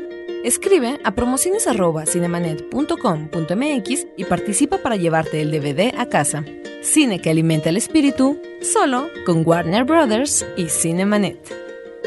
Escribe 0.47 0.99
a 1.03 1.13
promociones@cinemanet.com.mx 1.13 4.07
y 4.17 4.25
participa 4.27 4.79
para 4.79 4.95
llevarte 4.95 5.43
el 5.43 5.51
DVD 5.51 5.93
a 5.99 6.07
casa. 6.07 6.45
Cine 6.83 7.21
que 7.21 7.31
alimenta 7.31 7.71
el 7.71 7.77
espíritu, 7.77 8.41
solo 8.63 9.09
con 9.27 9.43
Warner 9.45 9.83
Brothers 9.83 10.47
y 10.57 10.69
Cinemanet. 10.69 11.53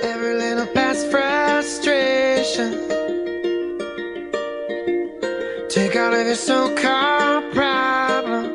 Every 0.02 0.40
little 0.40 0.68
past 0.68 1.12
frustration. 1.12 2.78
Take 5.68 6.00
out 6.00 6.14
of 6.14 6.26
your 6.26 6.38
so-called 6.38 7.44
problem. 7.52 8.54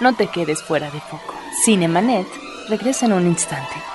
No 0.00 0.14
te 0.14 0.28
quedes 0.28 0.62
fuera 0.62 0.90
de 0.90 1.00
foco. 1.00 1.34
Cinemanet 1.66 2.26
regresa 2.70 3.04
en 3.04 3.12
un 3.12 3.26
instante. 3.26 3.91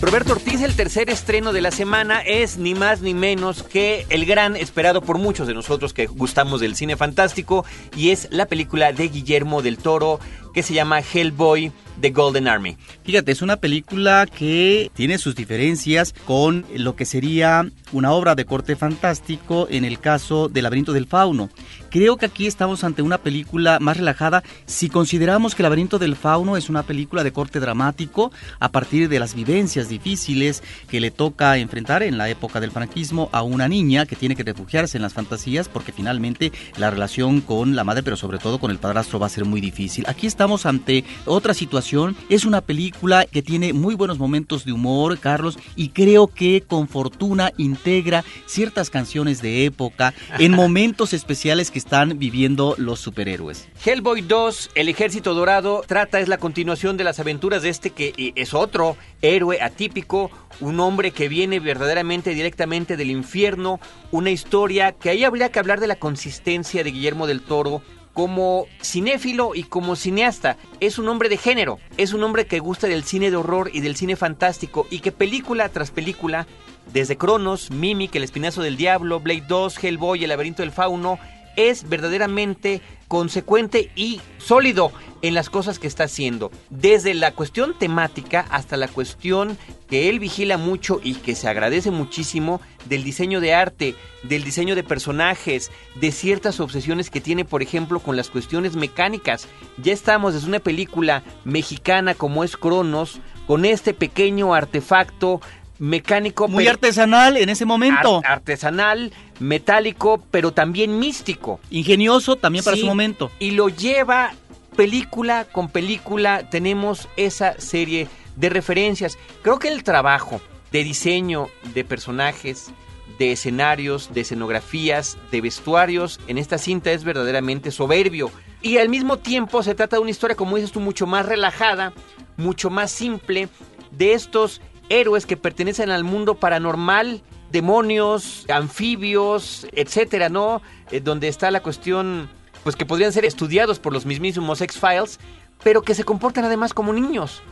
Roberto 0.00 0.32
Ortiz, 0.32 0.60
el 0.60 0.76
tercer 0.76 1.08
estreno 1.08 1.54
de 1.54 1.62
la 1.62 1.70
semana 1.70 2.20
es 2.20 2.58
ni 2.58 2.74
más 2.74 3.00
ni 3.00 3.14
menos 3.14 3.62
que 3.62 4.04
el 4.10 4.26
gran 4.26 4.54
esperado 4.54 5.00
por 5.00 5.16
muchos 5.16 5.46
de 5.46 5.54
nosotros 5.54 5.94
que 5.94 6.06
gustamos 6.06 6.60
del 6.60 6.76
cine 6.76 6.96
fantástico 6.96 7.64
y 7.96 8.10
es 8.10 8.28
la 8.30 8.44
película 8.44 8.92
de 8.92 9.08
Guillermo 9.08 9.62
del 9.62 9.78
Toro 9.78 10.20
que 10.52 10.62
se 10.62 10.74
llama 10.74 11.00
Hellboy 11.00 11.72
The 12.00 12.10
Golden 12.10 12.46
Army. 12.46 12.76
Fíjate, 13.04 13.32
es 13.32 13.40
una 13.40 13.56
película 13.56 14.26
que 14.26 14.90
tiene 14.94 15.16
sus 15.16 15.34
diferencias 15.34 16.14
con 16.26 16.66
lo 16.74 16.94
que 16.94 17.06
sería 17.06 17.70
una 17.92 18.12
obra 18.12 18.34
de 18.34 18.44
corte 18.44 18.76
fantástico 18.76 19.66
en 19.70 19.84
el 19.84 19.98
caso 19.98 20.48
del 20.48 20.64
laberinto 20.64 20.92
del 20.92 21.06
fauno. 21.06 21.48
Creo 21.90 22.16
que 22.16 22.26
aquí 22.26 22.46
estamos 22.46 22.84
ante 22.84 23.02
una 23.02 23.18
película 23.18 23.78
más 23.80 23.96
relajada 23.96 24.42
si 24.66 24.88
consideramos 24.88 25.54
que 25.54 25.62
el 25.62 25.64
laberinto 25.64 25.98
del 25.98 26.16
fauno 26.16 26.56
es 26.56 26.68
una 26.68 26.82
película 26.82 27.24
de 27.24 27.32
corte 27.32 27.60
dramático 27.60 28.32
a 28.58 28.70
partir 28.70 29.08
de 29.08 29.18
las 29.18 29.34
vivencias 29.34 29.88
difíciles 29.88 30.62
que 30.88 31.00
le 31.00 31.10
toca 31.10 31.56
enfrentar 31.58 32.02
en 32.02 32.18
la 32.18 32.28
época 32.28 32.60
del 32.60 32.70
franquismo 32.70 33.28
a 33.32 33.42
una 33.42 33.68
niña 33.68 34.06
que 34.06 34.16
tiene 34.16 34.36
que 34.36 34.42
refugiarse 34.42 34.98
en 34.98 35.02
las 35.02 35.14
fantasías 35.14 35.68
porque 35.68 35.92
finalmente 35.92 36.52
la 36.76 36.90
relación 36.90 37.40
con 37.40 37.76
la 37.76 37.84
madre, 37.84 38.02
pero 38.02 38.16
sobre 38.16 38.38
todo 38.38 38.58
con 38.58 38.70
el 38.70 38.78
padrastro 38.78 39.18
va 39.18 39.26
a 39.26 39.30
ser 39.30 39.44
muy 39.44 39.60
difícil. 39.60 40.04
Aquí 40.08 40.26
estamos 40.26 40.66
ante 40.66 41.04
otra 41.24 41.54
situación 41.54 42.16
es 42.28 42.44
una 42.44 42.60
película 42.60 43.26
que 43.26 43.42
tiene 43.42 43.72
muy 43.72 43.94
buenos 43.94 44.18
momentos 44.18 44.64
de 44.64 44.72
humor, 44.72 45.18
Carlos, 45.18 45.58
y 45.74 45.90
creo 45.90 46.26
que 46.26 46.62
con 46.66 46.88
fortuna 46.88 47.52
integra 47.56 48.24
ciertas 48.46 48.90
canciones 48.90 49.42
de 49.42 49.64
época 49.64 50.14
en 50.38 50.52
momentos 50.56 51.12
especiales 51.12 51.70
que 51.70 51.78
están 51.86 52.18
viviendo 52.18 52.74
los 52.78 52.98
superhéroes. 52.98 53.68
Hellboy 53.84 54.22
2, 54.22 54.70
El 54.74 54.88
Ejército 54.88 55.34
Dorado, 55.34 55.84
trata, 55.86 56.18
es 56.18 56.26
la 56.26 56.38
continuación 56.38 56.96
de 56.96 57.04
las 57.04 57.20
aventuras 57.20 57.62
de 57.62 57.68
este 57.68 57.90
que 57.90 58.32
es 58.34 58.54
otro 58.54 58.96
héroe 59.22 59.62
atípico, 59.62 60.32
un 60.58 60.80
hombre 60.80 61.12
que 61.12 61.28
viene 61.28 61.60
verdaderamente 61.60 62.34
directamente 62.34 62.96
del 62.96 63.12
infierno, 63.12 63.78
una 64.10 64.30
historia 64.30 64.92
que 64.92 65.10
ahí 65.10 65.22
habría 65.22 65.52
que 65.52 65.60
hablar 65.60 65.78
de 65.78 65.86
la 65.86 65.94
consistencia 65.94 66.82
de 66.82 66.90
Guillermo 66.90 67.28
del 67.28 67.40
Toro 67.40 67.82
como 68.14 68.66
cinéfilo 68.82 69.54
y 69.54 69.62
como 69.62 69.94
cineasta. 69.94 70.56
Es 70.80 70.98
un 70.98 71.06
hombre 71.06 71.28
de 71.28 71.36
género, 71.36 71.78
es 71.98 72.12
un 72.12 72.24
hombre 72.24 72.46
que 72.46 72.58
gusta 72.58 72.88
del 72.88 73.04
cine 73.04 73.30
de 73.30 73.36
horror 73.36 73.70
y 73.72 73.78
del 73.78 73.94
cine 73.94 74.16
fantástico 74.16 74.88
y 74.90 74.98
que 74.98 75.12
película 75.12 75.68
tras 75.68 75.92
película, 75.92 76.48
desde 76.92 77.16
Cronos, 77.16 77.70
Mimic, 77.70 78.16
El 78.16 78.24
Espinazo 78.24 78.62
del 78.62 78.76
Diablo, 78.76 79.20
Blade 79.20 79.44
2, 79.46 79.84
Hellboy, 79.84 80.24
El 80.24 80.30
Laberinto 80.30 80.62
del 80.62 80.72
Fauno, 80.72 81.18
es 81.56 81.88
verdaderamente 81.88 82.80
consecuente 83.08 83.90
y 83.94 84.20
sólido 84.38 84.92
en 85.22 85.34
las 85.34 85.50
cosas 85.50 85.78
que 85.78 85.86
está 85.86 86.04
haciendo. 86.04 86.50
Desde 86.70 87.14
la 87.14 87.32
cuestión 87.32 87.78
temática 87.78 88.46
hasta 88.50 88.76
la 88.76 88.88
cuestión 88.88 89.56
que 89.88 90.08
él 90.08 90.18
vigila 90.18 90.58
mucho 90.58 91.00
y 91.02 91.14
que 91.14 91.34
se 91.34 91.48
agradece 91.48 91.90
muchísimo 91.90 92.60
del 92.86 93.04
diseño 93.04 93.40
de 93.40 93.54
arte, 93.54 93.94
del 94.24 94.44
diseño 94.44 94.74
de 94.74 94.82
personajes, 94.82 95.70
de 96.00 96.12
ciertas 96.12 96.60
obsesiones 96.60 97.10
que 97.10 97.20
tiene, 97.20 97.44
por 97.44 97.62
ejemplo, 97.62 98.00
con 98.00 98.16
las 98.16 98.30
cuestiones 98.30 98.76
mecánicas. 98.76 99.48
Ya 99.82 99.92
estamos 99.92 100.34
desde 100.34 100.48
una 100.48 100.60
película 100.60 101.22
mexicana 101.44 102.14
como 102.14 102.44
es 102.44 102.56
Cronos, 102.56 103.20
con 103.46 103.64
este 103.64 103.94
pequeño 103.94 104.54
artefacto 104.54 105.40
mecánico. 105.78 106.48
Muy 106.48 106.66
artesanal 106.66 107.36
en 107.36 107.48
ese 107.48 107.64
momento. 107.64 108.22
artesanal, 108.24 109.12
metálico, 109.40 110.22
pero 110.30 110.52
también 110.52 110.98
místico. 110.98 111.60
Ingenioso 111.70 112.36
también 112.36 112.64
para 112.64 112.76
Sí, 112.76 112.82
su 112.82 112.86
momento. 112.86 113.30
Y 113.38 113.52
lo 113.52 113.68
lleva 113.68 114.32
película 114.76 115.46
con 115.50 115.68
película, 115.68 116.48
tenemos 116.50 117.08
esa 117.16 117.58
serie 117.60 118.08
de 118.36 118.48
referencias. 118.48 119.18
Creo 119.42 119.58
que 119.58 119.68
el 119.68 119.82
trabajo 119.82 120.40
de 120.72 120.84
diseño 120.84 121.48
de 121.74 121.84
personajes, 121.84 122.70
de 123.18 123.32
escenarios, 123.32 124.12
de 124.12 124.20
escenografías, 124.22 125.16
de 125.30 125.40
vestuarios 125.40 126.20
en 126.26 126.36
esta 126.38 126.58
cinta 126.58 126.92
es 126.92 127.04
verdaderamente 127.04 127.70
soberbio. 127.70 128.30
Y 128.60 128.78
al 128.78 128.88
mismo 128.88 129.18
tiempo 129.18 129.62
se 129.62 129.74
trata 129.74 129.96
de 129.96 130.02
una 130.02 130.10
historia, 130.10 130.36
como 130.36 130.56
dices 130.56 130.72
tú, 130.72 130.80
mucho 130.80 131.06
más 131.06 131.24
relajada, 131.24 131.92
mucho 132.36 132.68
más 132.68 132.90
simple, 132.90 133.48
de 133.90 134.12
estos 134.12 134.60
héroes 134.88 135.26
que 135.26 135.36
pertenecen 135.36 135.90
al 135.90 136.04
mundo 136.04 136.34
paranormal, 136.34 137.22
demonios, 137.50 138.46
anfibios, 138.48 139.66
etcétera, 139.72 140.28
¿no? 140.28 140.62
Eh, 140.90 141.00
donde 141.00 141.28
está 141.28 141.50
la 141.50 141.62
cuestión, 141.62 142.28
pues 142.62 142.76
que 142.76 142.86
podrían 142.86 143.12
ser 143.12 143.24
estudiados 143.24 143.78
por 143.78 143.92
los 143.92 144.06
mismísimos 144.06 144.60
X-Files, 144.60 145.18
pero 145.62 145.82
que 145.82 145.94
se 145.94 146.04
comportan 146.04 146.44
además 146.44 146.74
como 146.74 146.92
niños. 146.92 147.42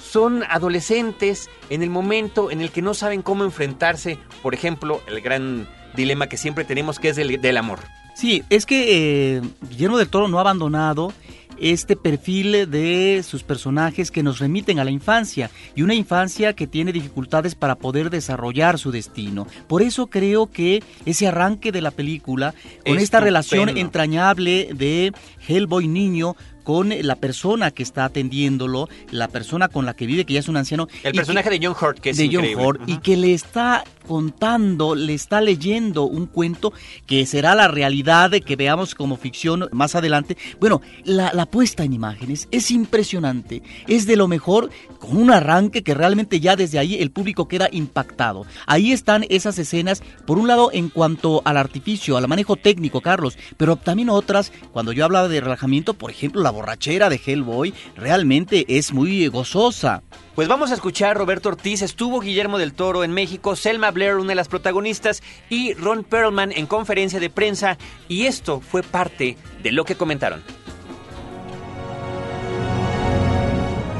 Son 0.00 0.42
adolescentes 0.48 1.48
en 1.70 1.82
el 1.82 1.90
momento 1.90 2.50
en 2.50 2.60
el 2.60 2.70
que 2.70 2.82
no 2.82 2.94
saben 2.94 3.22
cómo 3.22 3.44
enfrentarse, 3.44 4.18
por 4.42 4.54
ejemplo, 4.54 5.00
el 5.06 5.20
gran 5.20 5.68
dilema 5.94 6.28
que 6.28 6.36
siempre 6.36 6.64
tenemos 6.64 6.98
que 6.98 7.10
es 7.10 7.16
del, 7.16 7.40
del 7.40 7.56
amor. 7.56 7.78
Sí, 8.14 8.44
es 8.48 8.64
que 8.64 9.36
eh, 9.36 9.42
Guillermo 9.68 9.98
del 9.98 10.08
Toro 10.08 10.28
no 10.28 10.38
ha 10.38 10.42
abandonado 10.42 11.12
este 11.60 11.96
perfil 11.96 12.70
de 12.70 13.22
sus 13.24 13.42
personajes 13.42 14.10
que 14.10 14.22
nos 14.22 14.38
remiten 14.38 14.78
a 14.78 14.84
la 14.84 14.90
infancia 14.90 15.50
y 15.74 15.82
una 15.82 15.94
infancia 15.94 16.54
que 16.54 16.66
tiene 16.66 16.92
dificultades 16.92 17.54
para 17.54 17.76
poder 17.76 18.10
desarrollar 18.10 18.78
su 18.78 18.90
destino. 18.90 19.46
Por 19.66 19.82
eso 19.82 20.06
creo 20.06 20.46
que 20.46 20.82
ese 21.06 21.26
arranque 21.26 21.72
de 21.72 21.82
la 21.82 21.90
película 21.90 22.54
con 22.86 22.98
esta 22.98 23.20
relación 23.20 23.76
entrañable 23.76 24.70
de 24.74 25.12
Hellboy 25.46 25.88
niño 25.88 26.36
con 26.64 26.92
la 27.02 27.14
persona 27.16 27.70
que 27.70 27.84
está 27.84 28.04
atendiéndolo, 28.06 28.88
la 29.12 29.28
persona 29.28 29.68
con 29.68 29.86
la 29.86 29.94
que 29.94 30.06
vive, 30.06 30.24
que 30.24 30.34
ya 30.34 30.40
es 30.40 30.48
un 30.48 30.56
anciano. 30.56 30.88
El 31.04 31.12
que- 31.12 31.18
personaje 31.18 31.50
de 31.50 31.60
John 31.64 31.76
Hurt, 31.80 32.00
que 32.00 32.10
es 32.10 32.16
de 32.16 32.24
John 32.26 32.34
increíble. 32.44 32.62
Ford 32.64 32.80
y 32.88 32.96
que 32.98 33.16
le 33.16 33.32
está 33.34 33.84
contando, 34.08 34.94
le 34.94 35.14
está 35.14 35.40
leyendo 35.40 36.04
un 36.04 36.26
cuento 36.26 36.72
que 37.06 37.24
será 37.26 37.54
la 37.54 37.68
realidad 37.68 38.30
de 38.30 38.40
que 38.40 38.56
veamos 38.56 38.94
como 38.94 39.16
ficción 39.16 39.68
más 39.72 39.94
adelante. 39.94 40.36
Bueno, 40.60 40.80
la, 41.04 41.32
la 41.32 41.46
puesta 41.46 41.84
en 41.84 41.92
imágenes 41.92 42.48
es 42.50 42.70
impresionante, 42.70 43.62
es 43.86 44.06
de 44.06 44.16
lo 44.16 44.28
mejor 44.28 44.70
con 44.98 45.16
un 45.16 45.30
arranque 45.30 45.82
que 45.82 45.94
realmente 45.94 46.40
ya 46.40 46.56
desde 46.56 46.78
ahí 46.78 46.94
el 46.96 47.10
público 47.10 47.48
queda 47.48 47.68
impactado. 47.70 48.46
Ahí 48.66 48.92
están 48.92 49.24
esas 49.28 49.58
escenas, 49.58 50.02
por 50.26 50.38
un 50.38 50.48
lado 50.48 50.70
en 50.72 50.88
cuanto 50.88 51.42
al 51.44 51.56
artificio, 51.56 52.16
al 52.16 52.28
manejo 52.28 52.56
técnico, 52.56 53.00
Carlos, 53.00 53.36
pero 53.56 53.76
también 53.76 54.08
otras, 54.10 54.52
cuando 54.72 54.92
yo 54.92 55.04
hablaba 55.04 55.28
de 55.28 55.40
relajamiento, 55.40 55.94
por 55.94 56.10
ejemplo, 56.10 56.42
la 56.42 56.50
borrachera 56.54 57.10
de 57.10 57.20
Hellboy 57.24 57.74
realmente 57.96 58.64
es 58.68 58.92
muy 58.92 59.26
gozosa. 59.28 60.02
Pues 60.34 60.48
vamos 60.48 60.70
a 60.70 60.74
escuchar 60.74 61.10
a 61.10 61.14
Roberto 61.14 61.50
Ortiz, 61.50 61.82
estuvo 61.82 62.20
Guillermo 62.20 62.58
del 62.58 62.72
Toro 62.72 63.04
en 63.04 63.12
México, 63.12 63.54
Selma 63.56 63.90
Blair, 63.90 64.16
una 64.16 64.30
de 64.30 64.34
las 64.34 64.48
protagonistas, 64.48 65.22
y 65.50 65.74
Ron 65.74 66.02
Perlman 66.02 66.50
en 66.52 66.66
conferencia 66.66 67.20
de 67.20 67.30
prensa, 67.30 67.78
y 68.08 68.24
esto 68.24 68.60
fue 68.60 68.82
parte 68.82 69.36
de 69.62 69.72
lo 69.72 69.84
que 69.84 69.94
comentaron. 69.94 70.42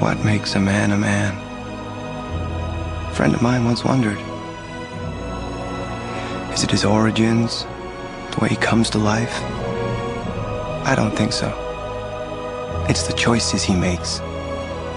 What 0.01 0.19
makes 0.25 0.57
a 0.57 0.61
man 0.61 0.93
a 0.93 0.97
man? 0.97 1.35
A 3.11 3.15
friend 3.15 3.35
of 3.35 3.43
mine 3.43 3.65
once 3.65 3.85
wondered. 3.85 4.19
Is 6.53 6.63
it 6.63 6.71
his 6.71 6.85
origins? 6.85 7.67
The 8.33 8.41
way 8.41 8.49
he 8.49 8.57
comes 8.57 8.91
to 8.91 8.99
life? 8.99 9.41
I 10.85 10.95
don't 10.97 11.17
think 11.17 11.33
so. 11.33 11.64
It's 12.87 13.07
the 13.07 13.15
choices 13.15 13.65
he 13.65 13.75
makes. 13.75 14.21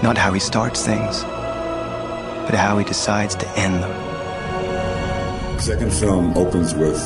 Not 0.02 0.18
how 0.18 0.30
he 0.34 0.40
starts 0.40 0.84
things, 0.84 1.24
but 2.44 2.54
how 2.54 2.76
he 2.76 2.84
decides 2.84 3.34
to 3.36 3.48
end 3.56 3.82
them. 3.82 3.90
The 5.56 5.62
second 5.62 5.92
film 5.92 6.36
opens 6.36 6.74
with 6.74 6.98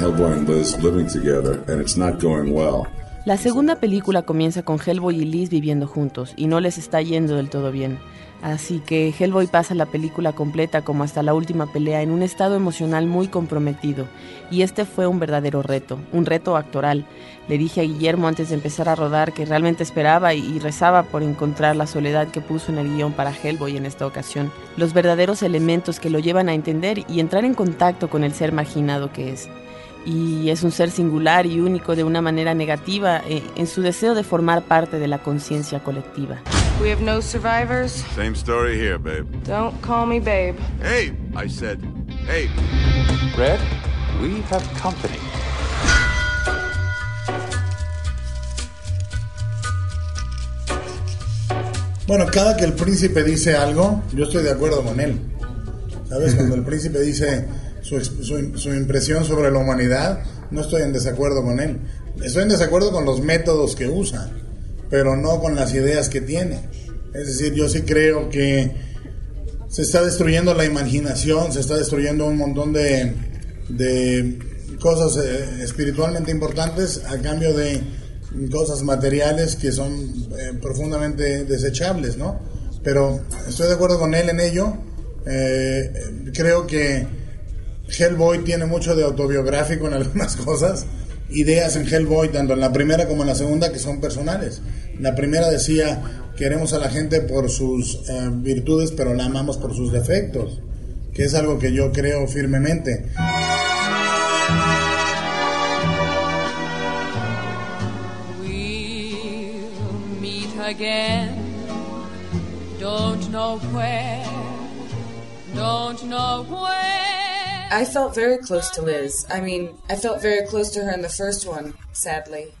Hellboy 0.00 0.32
and 0.32 0.48
Liz 0.48 0.82
living 0.82 1.08
together, 1.08 1.62
and 1.68 1.78
it's 1.78 1.98
not 1.98 2.20
going 2.20 2.54
well. 2.54 2.86
La 3.26 3.36
segunda 3.36 3.76
película 3.76 4.22
comienza 4.22 4.62
con 4.62 4.78
Hellboy 4.78 5.20
y 5.20 5.24
Liz 5.26 5.50
viviendo 5.50 5.86
juntos 5.86 6.32
y 6.36 6.46
no 6.46 6.58
les 6.60 6.78
está 6.78 7.02
yendo 7.02 7.36
del 7.36 7.50
todo 7.50 7.70
bien. 7.70 7.98
Así 8.44 8.80
que 8.80 9.08
Hellboy 9.18 9.46
pasa 9.46 9.74
la 9.74 9.86
película 9.86 10.34
completa 10.34 10.82
como 10.82 11.02
hasta 11.02 11.22
la 11.22 11.32
última 11.32 11.64
pelea 11.64 12.02
en 12.02 12.10
un 12.10 12.22
estado 12.22 12.56
emocional 12.56 13.06
muy 13.06 13.28
comprometido. 13.28 14.06
Y 14.50 14.60
este 14.60 14.84
fue 14.84 15.06
un 15.06 15.18
verdadero 15.18 15.62
reto, 15.62 15.98
un 16.12 16.26
reto 16.26 16.54
actoral. 16.58 17.06
Le 17.48 17.56
dije 17.56 17.80
a 17.80 17.84
Guillermo 17.84 18.28
antes 18.28 18.50
de 18.50 18.56
empezar 18.56 18.90
a 18.90 18.96
rodar 18.96 19.32
que 19.32 19.46
realmente 19.46 19.82
esperaba 19.82 20.34
y 20.34 20.58
rezaba 20.58 21.04
por 21.04 21.22
encontrar 21.22 21.74
la 21.74 21.86
soledad 21.86 22.28
que 22.28 22.42
puso 22.42 22.70
en 22.70 22.76
el 22.76 22.94
guion 22.94 23.14
para 23.14 23.32
Hellboy 23.32 23.78
en 23.78 23.86
esta 23.86 24.06
ocasión. 24.06 24.52
Los 24.76 24.92
verdaderos 24.92 25.42
elementos 25.42 25.98
que 25.98 26.10
lo 26.10 26.18
llevan 26.18 26.50
a 26.50 26.54
entender 26.54 27.02
y 27.08 27.20
entrar 27.20 27.46
en 27.46 27.54
contacto 27.54 28.10
con 28.10 28.24
el 28.24 28.34
ser 28.34 28.52
marginado 28.52 29.10
que 29.10 29.32
es 29.32 29.48
y 30.04 30.50
es 30.50 30.62
un 30.62 30.70
ser 30.70 30.90
singular 30.90 31.46
y 31.46 31.60
único 31.60 31.96
de 31.96 32.04
una 32.04 32.20
manera 32.20 32.52
negativa 32.52 33.22
eh, 33.26 33.42
en 33.56 33.66
su 33.66 33.80
deseo 33.80 34.14
de 34.14 34.22
formar 34.22 34.60
parte 34.64 34.98
de 34.98 35.08
la 35.08 35.20
conciencia 35.20 35.80
colectiva. 35.80 36.42
We 36.80 36.90
have 36.90 37.00
no 37.00 37.20
survivors. 37.20 37.92
Same 38.14 38.34
story 38.34 38.76
here, 38.76 38.98
babe. 38.98 39.26
Don't 39.44 39.80
call 39.80 40.06
me 40.06 40.18
babe. 40.18 40.58
Hey, 40.82 41.16
I 41.34 41.46
said, 41.46 41.80
hey. 42.26 42.50
Red, 43.38 43.60
we 44.20 44.40
have 44.42 44.62
company. 44.74 45.18
Bueno, 52.06 52.26
cada 52.30 52.56
que 52.56 52.64
el 52.64 52.74
príncipe 52.74 53.22
dice 53.22 53.54
algo, 53.54 54.02
yo 54.12 54.24
estoy 54.24 54.42
de 54.42 54.50
acuerdo 54.50 54.82
con 54.82 55.00
él. 55.00 55.20
¿Sabes? 56.08 56.34
Cuando 56.36 56.56
el 56.56 56.64
príncipe 56.64 57.00
dice 57.00 57.46
su, 57.80 58.04
su, 58.04 58.58
su, 58.58 58.74
impresión 58.74 59.24
sobre 59.24 59.50
la 59.50 59.58
humanidad, 59.58 60.24
no 60.50 60.60
estoy 60.60 60.82
en 60.82 60.92
desacuerdo 60.92 61.42
con 61.42 61.60
él. 61.60 61.78
Estoy 62.22 62.42
en 62.42 62.50
desacuerdo 62.50 62.92
con 62.92 63.04
los 63.04 63.20
métodos 63.20 63.74
que 63.74 63.88
usa, 63.88 64.30
pero 64.94 65.16
no 65.16 65.40
con 65.40 65.56
las 65.56 65.74
ideas 65.74 66.08
que 66.08 66.20
tiene. 66.20 66.60
Es 67.12 67.26
decir, 67.26 67.52
yo 67.52 67.68
sí 67.68 67.82
creo 67.82 68.30
que 68.30 68.70
se 69.68 69.82
está 69.82 70.04
destruyendo 70.04 70.54
la 70.54 70.64
imaginación, 70.64 71.52
se 71.52 71.58
está 71.58 71.76
destruyendo 71.76 72.26
un 72.26 72.36
montón 72.36 72.72
de, 72.72 73.12
de 73.70 74.38
cosas 74.80 75.16
eh, 75.16 75.64
espiritualmente 75.64 76.30
importantes 76.30 77.02
a 77.08 77.20
cambio 77.20 77.54
de 77.54 77.82
cosas 78.52 78.84
materiales 78.84 79.56
que 79.56 79.72
son 79.72 79.94
eh, 80.38 80.52
profundamente 80.62 81.44
desechables, 81.44 82.16
¿no? 82.16 82.38
Pero 82.84 83.20
estoy 83.48 83.66
de 83.66 83.74
acuerdo 83.74 83.98
con 83.98 84.14
él 84.14 84.28
en 84.28 84.38
ello. 84.38 84.76
Eh, 85.26 86.30
creo 86.32 86.68
que 86.68 87.04
Hellboy 87.98 88.44
tiene 88.44 88.66
mucho 88.66 88.94
de 88.94 89.02
autobiográfico 89.02 89.88
en 89.88 89.94
algunas 89.94 90.36
cosas. 90.46 90.86
Ideas 91.30 91.76
en 91.76 91.86
Hellboy, 91.86 92.30
tanto 92.30 92.52
en 92.52 92.60
la 92.60 92.72
primera 92.72 93.08
como 93.08 93.22
en 93.22 93.28
la 93.28 93.34
segunda, 93.34 93.72
que 93.72 93.78
son 93.78 94.00
personales. 94.00 94.60
La 95.00 95.14
primera 95.14 95.50
decía, 95.50 96.02
queremos 96.36 96.72
a 96.72 96.78
la 96.78 96.90
gente 96.90 97.20
por 97.20 97.50
sus 97.50 98.08
eh, 98.08 98.30
virtudes, 98.30 98.92
pero 98.92 99.14
la 99.14 99.24
amamos 99.24 99.56
por 99.56 99.74
sus 99.74 99.92
defectos, 99.92 100.60
que 101.12 101.24
es 101.24 101.34
algo 101.34 101.58
que 101.58 101.72
yo 101.72 101.92
creo 101.92 102.26
firmemente. 102.28 103.06
Meet 110.20 110.58
again. 110.58 111.54
Don't 112.78 113.30
know 113.30 113.58
where. 113.72 114.24
Don't 115.54 116.02
know 116.04 116.44
where. 116.44 117.03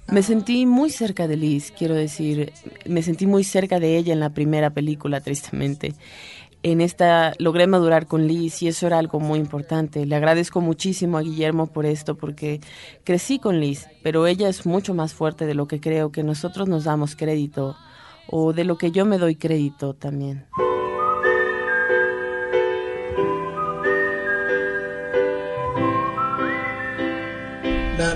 Me 0.08 0.22
sentí 0.22 0.66
muy 0.66 0.90
cerca 0.90 1.28
de 1.28 1.36
Liz, 1.36 1.72
quiero 1.76 1.94
decir, 1.94 2.52
me 2.86 3.02
sentí 3.02 3.26
muy 3.26 3.44
cerca 3.44 3.80
de 3.80 3.96
ella 3.96 4.12
en 4.12 4.20
la 4.20 4.30
primera 4.30 4.70
película, 4.70 5.20
tristemente. 5.20 5.94
En 6.62 6.80
esta 6.80 7.34
logré 7.38 7.66
madurar 7.66 8.06
con 8.06 8.26
Liz 8.26 8.62
y 8.62 8.68
eso 8.68 8.86
era 8.86 8.98
algo 8.98 9.20
muy 9.20 9.38
importante. 9.38 10.06
Le 10.06 10.16
agradezco 10.16 10.62
muchísimo 10.62 11.18
a 11.18 11.22
Guillermo 11.22 11.66
por 11.66 11.84
esto 11.84 12.16
porque 12.16 12.60
crecí 13.04 13.38
con 13.38 13.60
Liz, 13.60 13.86
pero 14.02 14.26
ella 14.26 14.48
es 14.48 14.64
mucho 14.64 14.94
más 14.94 15.12
fuerte 15.12 15.44
de 15.44 15.54
lo 15.54 15.68
que 15.68 15.78
creo 15.78 16.10
que 16.10 16.22
nosotros 16.22 16.66
nos 16.66 16.84
damos 16.84 17.16
crédito 17.16 17.76
o 18.28 18.54
de 18.54 18.64
lo 18.64 18.78
que 18.78 18.90
yo 18.90 19.04
me 19.04 19.18
doy 19.18 19.36
crédito 19.36 19.92
también. 19.92 20.46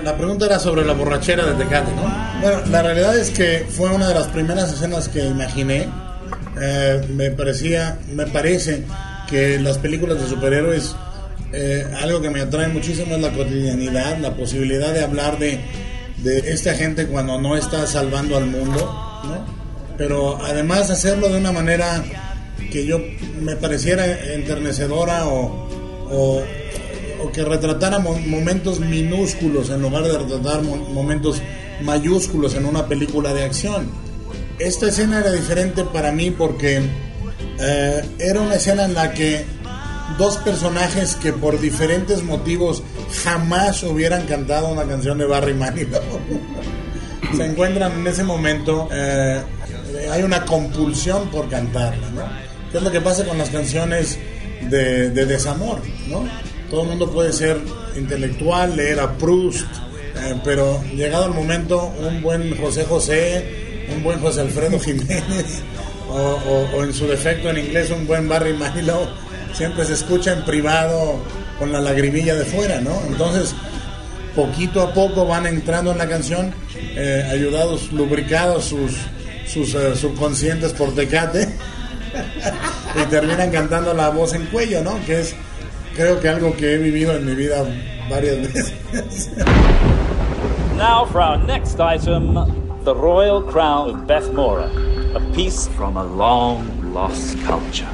La, 0.05 0.17
pregunta 0.17 0.47
era 0.47 0.59
sobre 0.59 0.85
la 0.85 0.93
borrachera 0.93 1.47
de 1.47 1.65
Tecate, 1.65 1.91
¿no? 1.95 2.03
Bueno, 2.43 2.61
la 2.71 2.83
realidad 2.83 3.19
es 3.19 3.31
que 3.31 3.67
fue 3.69 3.91
una 3.91 4.09
de 4.09 4.15
las 4.15 4.27
primeras 4.27 4.73
escenas 4.73 5.09
que 5.09 5.25
imaginé. 5.25 5.89
Eh, 6.61 7.07
me 7.11 7.31
parecía, 7.31 7.99
me 8.13 8.27
parece 8.27 8.85
que 9.29 9.59
las 9.59 9.79
películas 9.79 10.21
de 10.21 10.29
superhéroes, 10.29 10.95
eh, 11.53 11.87
algo 12.03 12.21
que 12.21 12.29
me 12.31 12.41
atrae 12.41 12.69
muchísimo 12.69 13.15
es 13.15 13.23
la 13.23 13.33
cotidianidad, 13.33 14.19
la 14.19 14.35
posibilidad 14.35 14.93
de 14.93 15.03
hablar 15.03 15.39
de, 15.39 15.59
de 16.19 16.39
esta 16.53 16.75
gente 16.75 17.07
cuando 17.07 17.41
no 17.41 17.57
está 17.57 17.87
salvando 17.87 18.37
al 18.37 18.47
mundo, 18.47 18.79
¿no? 19.25 19.59
Pero 19.97 20.39
además 20.45 20.91
hacerlo 20.91 21.29
de 21.29 21.39
una 21.39 21.53
manera 21.53 22.05
que 22.71 22.85
yo 22.87 23.01
me 23.41 23.57
pareciera 23.57 24.07
enternecedora 24.35 25.27
o, 25.27 25.69
o 26.11 26.43
o 27.23 27.33
que 27.33 27.45
retratara 27.45 27.99
momentos 27.99 28.81
minúsculos 28.81 29.71
en 29.71 29.83
lugar 29.83 30.05
de 30.05 30.19
retratar 30.19 30.63
momentos 30.63 31.43
mayúsculos 31.83 32.55
en 32.55 32.67
una 32.67 32.87
película 32.87 33.33
de 33.35 33.45
acción. 33.45 33.91
Esta 34.59 34.89
escena 34.89 35.21
era 35.21 35.33
diferente 35.33 35.85
para 35.85 36.13
mí 36.13 36.31
porque 36.31 36.83
eh, 37.61 38.05
era 38.19 38.41
una 38.41 38.57
escena 38.57 38.85
en 38.85 38.95
la 38.95 39.13
que 39.13 39.45
dos 40.17 40.39
personajes 40.39 41.15
que 41.17 41.33
por 41.33 41.61
diferentes 41.61 42.23
motivos 42.23 42.83
jamás 43.23 43.83
hubieran 43.83 44.27
cantado 44.27 44.69
una 44.69 44.85
canción 44.85 45.19
de 45.19 45.27
Barry 45.27 45.55
Manilow 45.55 46.03
se 47.37 47.45
encuentran 47.45 47.93
en 47.93 48.07
ese 48.07 48.25
momento. 48.25 48.89
Eh, 48.93 49.43
hay 50.11 50.23
una 50.23 50.45
compulsión 50.45 51.29
por 51.31 51.49
cantarla, 51.49 52.11
¿no? 52.11 52.23
¿Qué 52.71 52.79
es 52.79 52.83
lo 52.83 52.91
que 52.91 53.01
pasa 53.01 53.25
con 53.25 53.39
las 53.39 53.51
canciones 53.51 54.19
de, 54.69 55.11
de 55.11 55.27
desamor, 55.27 55.81
¿no? 56.09 56.25
Todo 56.71 56.83
el 56.83 56.89
mundo 56.89 57.11
puede 57.11 57.33
ser 57.33 57.59
intelectual, 57.97 58.77
leer 58.77 59.01
a 59.01 59.17
Proust, 59.17 59.67
eh, 60.17 60.41
pero 60.45 60.83
llegado 60.95 61.27
el 61.27 61.33
momento, 61.33 61.93
un 62.01 62.23
buen 62.23 62.57
José 62.57 62.85
José, 62.85 63.87
un 63.95 64.03
buen 64.03 64.21
José 64.21 64.43
Alfredo 64.43 64.79
Jiménez, 64.85 65.63
o, 66.11 66.75
o, 66.75 66.85
en 66.85 66.93
su 66.93 67.07
defecto 67.07 67.51
en 67.51 67.59
inglés, 67.59 67.91
un 67.91 68.07
buen 68.07 68.29
Barry 68.29 68.55
Manilow, 68.55 69.09
siempre 69.53 69.85
se 69.85 69.95
escucha 69.95 70.33
en 70.33 70.45
privado 70.45 71.19
con 71.59 71.73
la 71.73 71.81
lagrimilla 71.81 72.35
de 72.35 72.45
fuera, 72.45 72.81
¿no? 72.81 73.01
Entonces, 73.09 73.55
poquito 74.35 74.83
a 74.83 74.93
poco 74.95 75.27
van 75.27 75.47
entrando 75.47 75.93
en 75.93 75.99
la 75.99 76.09
canción, 76.09 76.55
eh, 76.77 77.27
ayudados, 77.31 77.93
lubricados 77.93 78.67
sus, 78.67 78.93
sus 79.47 79.75
uh, 79.75 79.97
subconscientes 79.97 80.73
por 80.73 80.95
tecate, 80.95 81.49
y 83.03 83.11
terminan 83.11 83.51
cantando 83.51 83.93
la 83.95 84.11
voz 84.11 84.35
en 84.35 84.47
cuello, 84.47 84.83
¿no? 84.83 85.05
Que 85.05 85.21
es 85.21 85.35
creo 85.99 86.21
que 86.21 86.29
algo 86.29 86.57
que 86.57 86.75
he 86.75 86.79
vivido 86.79 87.13
en 87.17 87.27
mi 87.27 87.35
vida 87.35 87.67
varias 88.09 88.39
veces. 88.39 89.31
Now 90.77 91.05
for 91.05 91.21
our 91.21 91.37
next 91.45 91.81
item, 91.81 92.35
the 92.85 92.95
Royal 92.95 93.43
Crown 93.43 93.91
of 93.91 94.07
Beth 94.07 94.33
Mora, 94.33 94.71
a 95.17 95.21
piece 95.35 95.67
from 95.77 95.97
a 95.97 96.05
long 96.05 96.65
lost 96.95 97.37
culture. 97.45 97.89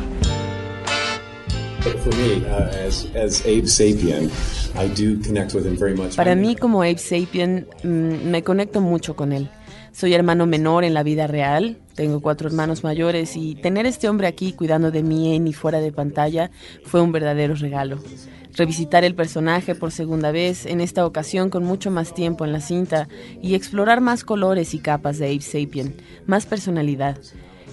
For 1.80 2.10
me, 2.16 2.44
as, 2.46 3.06
as 3.14 3.40
Abe 3.46 3.64
Sapien, 3.64 4.30
I 4.76 4.88
do 4.88 5.18
connect 5.20 5.54
with 5.54 5.64
him 5.64 5.76
very 5.76 5.94
much. 5.94 6.16
Para 6.16 6.34
mí 6.34 6.56
como 6.56 6.82
Abe 6.82 6.98
Sapien, 6.98 7.66
mm, 7.82 8.30
me 8.30 8.42
conecto 8.42 8.82
mucho 8.82 9.16
con 9.16 9.32
él. 9.32 9.48
Soy 9.92 10.12
hermano 10.12 10.44
menor 10.44 10.84
en 10.84 10.92
la 10.92 11.02
vida 11.02 11.26
real, 11.26 11.78
tengo 11.94 12.20
cuatro 12.20 12.48
hermanos 12.48 12.84
mayores 12.84 13.36
y 13.36 13.54
tener 13.54 13.86
este 13.86 14.08
hombre 14.08 14.26
aquí 14.26 14.52
cuidando 14.52 14.90
de 14.90 15.02
mí 15.02 15.34
en 15.34 15.46
y 15.46 15.52
fuera 15.52 15.80
de 15.80 15.92
pantalla 15.92 16.50
fue 16.84 17.00
un 17.00 17.12
verdadero 17.12 17.54
regalo. 17.54 17.98
Revisitar 18.56 19.02
el 19.04 19.14
personaje 19.14 19.74
por 19.74 19.90
segunda 19.90 20.30
vez, 20.30 20.64
en 20.66 20.80
esta 20.80 21.06
ocasión 21.06 21.50
con 21.50 21.64
mucho 21.64 21.90
más 21.90 22.14
tiempo 22.14 22.44
en 22.44 22.52
la 22.52 22.60
cinta, 22.60 23.08
y 23.42 23.54
explorar 23.54 24.00
más 24.00 24.22
colores 24.22 24.74
y 24.74 24.78
capas 24.78 25.18
de 25.18 25.26
Ape 25.26 25.40
Sapien, 25.40 25.96
más 26.26 26.46
personalidad 26.46 27.18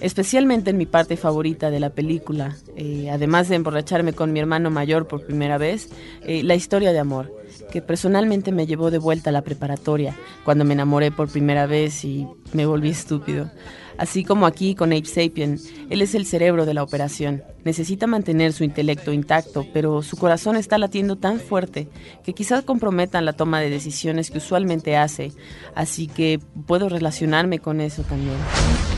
especialmente 0.02 0.70
en 0.70 0.78
mi 0.78 0.86
parte 0.86 1.16
favorita 1.16 1.70
de 1.70 1.78
la 1.78 1.90
película, 1.90 2.56
eh, 2.76 3.08
además 3.10 3.48
de 3.48 3.54
emborracharme 3.54 4.12
con 4.12 4.32
mi 4.32 4.40
hermano 4.40 4.68
mayor 4.68 5.06
por 5.06 5.24
primera 5.24 5.58
vez, 5.58 5.90
eh, 6.22 6.42
la 6.42 6.56
historia 6.56 6.92
de 6.92 6.98
amor, 6.98 7.32
que 7.70 7.82
personalmente 7.82 8.52
me 8.52 8.66
llevó 8.66 8.90
de 8.90 8.98
vuelta 8.98 9.30
a 9.30 9.32
la 9.32 9.42
preparatoria, 9.42 10.16
cuando 10.44 10.64
me 10.64 10.74
enamoré 10.74 11.10
por 11.10 11.28
primera 11.28 11.66
vez 11.66 12.04
y 12.04 12.26
me 12.52 12.66
volví 12.66 12.90
estúpido. 12.90 13.50
Así 13.98 14.24
como 14.24 14.46
aquí 14.46 14.74
con 14.74 14.92
Ape 14.92 15.04
Sapien, 15.04 15.60
él 15.90 16.02
es 16.02 16.14
el 16.14 16.26
cerebro 16.26 16.66
de 16.66 16.74
la 16.74 16.82
operación. 16.82 17.42
Necesita 17.64 18.06
mantener 18.06 18.52
su 18.52 18.64
intelecto 18.64 19.12
intacto, 19.12 19.66
pero 19.72 20.02
su 20.02 20.16
corazón 20.16 20.56
está 20.56 20.78
latiendo 20.78 21.16
tan 21.16 21.38
fuerte 21.38 21.88
que 22.24 22.32
quizás 22.32 22.64
comprometan 22.64 23.24
la 23.24 23.32
toma 23.32 23.60
de 23.60 23.70
decisiones 23.70 24.30
que 24.30 24.38
usualmente 24.38 24.96
hace. 24.96 25.32
Así 25.74 26.06
que 26.06 26.40
puedo 26.66 26.88
relacionarme 26.88 27.58
con 27.58 27.80
eso 27.80 28.02
también. 28.02 28.36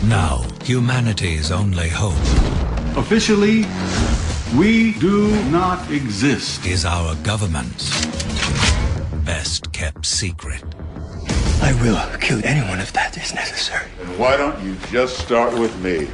Now, 0.08 0.42
humanity's 0.66 1.50
only 1.50 1.90
hope. 1.90 2.14
Officially, 2.96 3.66
we 4.56 4.94
do 5.00 5.28
not 5.50 5.78
exist. 5.90 6.64
Is 6.64 6.84
our 6.84 7.16
government's 7.24 7.90
best 9.24 9.72
kept 9.72 10.04
secret. 10.04 10.62
I 11.62 11.72
will 11.82 11.98
kill 12.20 12.40
anyone 12.44 12.80
if 12.80 12.92
that 12.92 13.16
is 13.16 13.32
necessary. 13.34 13.88
And 14.00 14.18
why 14.18 14.36
don't 14.36 14.58
you 14.62 14.76
just 14.90 15.18
start 15.18 15.52
with 15.54 15.74
me? 15.82 16.06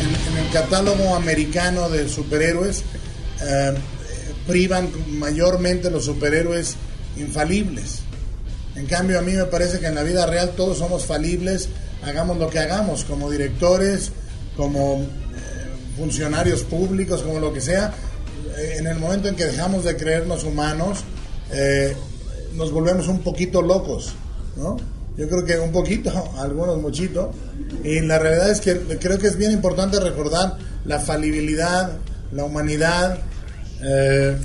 En, 0.00 0.08
en 0.28 0.38
el 0.38 0.52
catálogo 0.52 1.14
americano 1.14 1.88
de 1.88 2.08
superhéroes, 2.08 2.84
eh, 3.42 3.74
privan 4.46 4.90
mayormente 5.18 5.90
los 5.90 6.06
superhéroes 6.06 6.76
infalibles. 7.16 8.00
En 8.74 8.86
cambio, 8.86 9.18
a 9.18 9.22
mí 9.22 9.32
me 9.32 9.44
parece 9.44 9.78
que 9.78 9.86
en 9.86 9.94
la 9.94 10.02
vida 10.02 10.26
real 10.26 10.54
todos 10.56 10.78
somos 10.78 11.04
falibles, 11.04 11.68
hagamos 12.02 12.38
lo 12.38 12.48
que 12.48 12.58
hagamos, 12.58 13.04
como 13.04 13.30
directores, 13.30 14.10
como 14.56 15.02
eh, 15.02 15.06
funcionarios 15.96 16.62
públicos, 16.62 17.22
como 17.22 17.38
lo 17.38 17.52
que 17.52 17.60
sea. 17.60 17.92
Eh, 18.58 18.76
en 18.78 18.86
el 18.86 18.98
momento 18.98 19.28
en 19.28 19.36
que 19.36 19.44
dejamos 19.44 19.84
de 19.84 19.96
creernos 19.96 20.44
humanos, 20.44 21.04
eh, 21.52 21.96
nos 22.54 22.72
volvemos 22.72 23.08
un 23.08 23.20
poquito 23.20 23.62
locos, 23.62 24.14
¿no? 24.56 24.76
Yo 25.16 25.28
creo 25.28 25.44
que 25.44 25.58
un 25.58 25.72
poquito, 25.72 26.32
algunos 26.38 26.78
muchito. 26.78 27.32
Y 27.84 28.00
la 28.00 28.18
realidad 28.18 28.50
es 28.50 28.60
que 28.60 28.78
creo 28.98 29.18
que 29.18 29.26
es 29.26 29.36
bien 29.36 29.52
importante 29.52 30.00
recordar 30.00 30.56
la 30.84 30.98
falibilidad, 30.98 31.92
la 32.32 32.44
humanidad, 32.44 33.18
eh, 33.82 34.36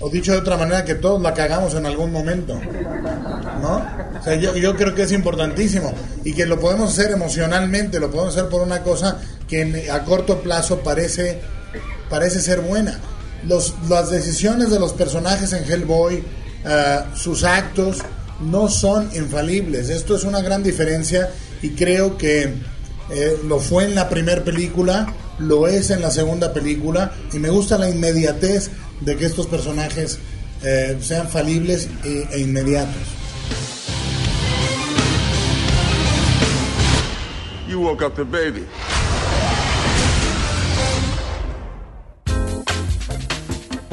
o 0.00 0.08
dicho 0.08 0.32
de 0.32 0.38
otra 0.38 0.56
manera, 0.56 0.84
que 0.84 0.94
todos 0.94 1.20
la 1.20 1.34
cagamos 1.34 1.74
en 1.74 1.84
algún 1.86 2.12
momento, 2.12 2.58
¿no? 3.60 3.84
O 4.18 4.22
sea, 4.22 4.36
yo, 4.36 4.56
yo 4.56 4.76
creo 4.76 4.94
que 4.94 5.02
es 5.02 5.12
importantísimo 5.12 5.92
y 6.24 6.32
que 6.32 6.46
lo 6.46 6.60
podemos 6.60 6.92
hacer 6.92 7.10
emocionalmente, 7.10 7.98
lo 7.98 8.10
podemos 8.10 8.36
hacer 8.36 8.48
por 8.48 8.62
una 8.62 8.82
cosa 8.82 9.18
que 9.48 9.88
a 9.90 10.04
corto 10.04 10.40
plazo 10.40 10.80
parece, 10.80 11.40
parece 12.08 12.40
ser 12.40 12.60
buena. 12.60 12.98
Los, 13.46 13.74
las 13.88 14.10
decisiones 14.10 14.70
de 14.70 14.80
los 14.80 14.92
personajes 14.92 15.52
en 15.52 15.64
Hellboy, 15.64 16.22
eh, 16.64 17.00
sus 17.14 17.44
actos, 17.44 17.98
no 18.40 18.68
son 18.68 19.10
infalibles. 19.14 19.88
Esto 19.88 20.16
es 20.16 20.24
una 20.24 20.40
gran 20.40 20.62
diferencia 20.62 21.30
y 21.62 21.70
creo 21.70 22.16
que 22.16 22.54
eh, 23.10 23.38
lo 23.46 23.58
fue 23.58 23.84
en 23.84 23.94
la 23.94 24.08
primera 24.08 24.44
película, 24.44 25.12
lo 25.38 25.66
es 25.66 25.90
en 25.90 26.00
la 26.00 26.10
segunda 26.10 26.52
película 26.52 27.12
y 27.32 27.38
me 27.38 27.50
gusta 27.50 27.78
la 27.78 27.88
inmediatez 27.88 28.70
de 29.00 29.16
que 29.16 29.26
estos 29.26 29.46
personajes 29.46 30.18
eh, 30.62 30.98
sean 31.00 31.28
falibles 31.28 31.88
e, 32.04 32.28
e 32.32 32.40
inmediatos. 32.40 33.18
You 37.68 37.80
woke 37.80 38.02
up 38.02 38.14
the 38.14 38.24
baby. 38.24 38.66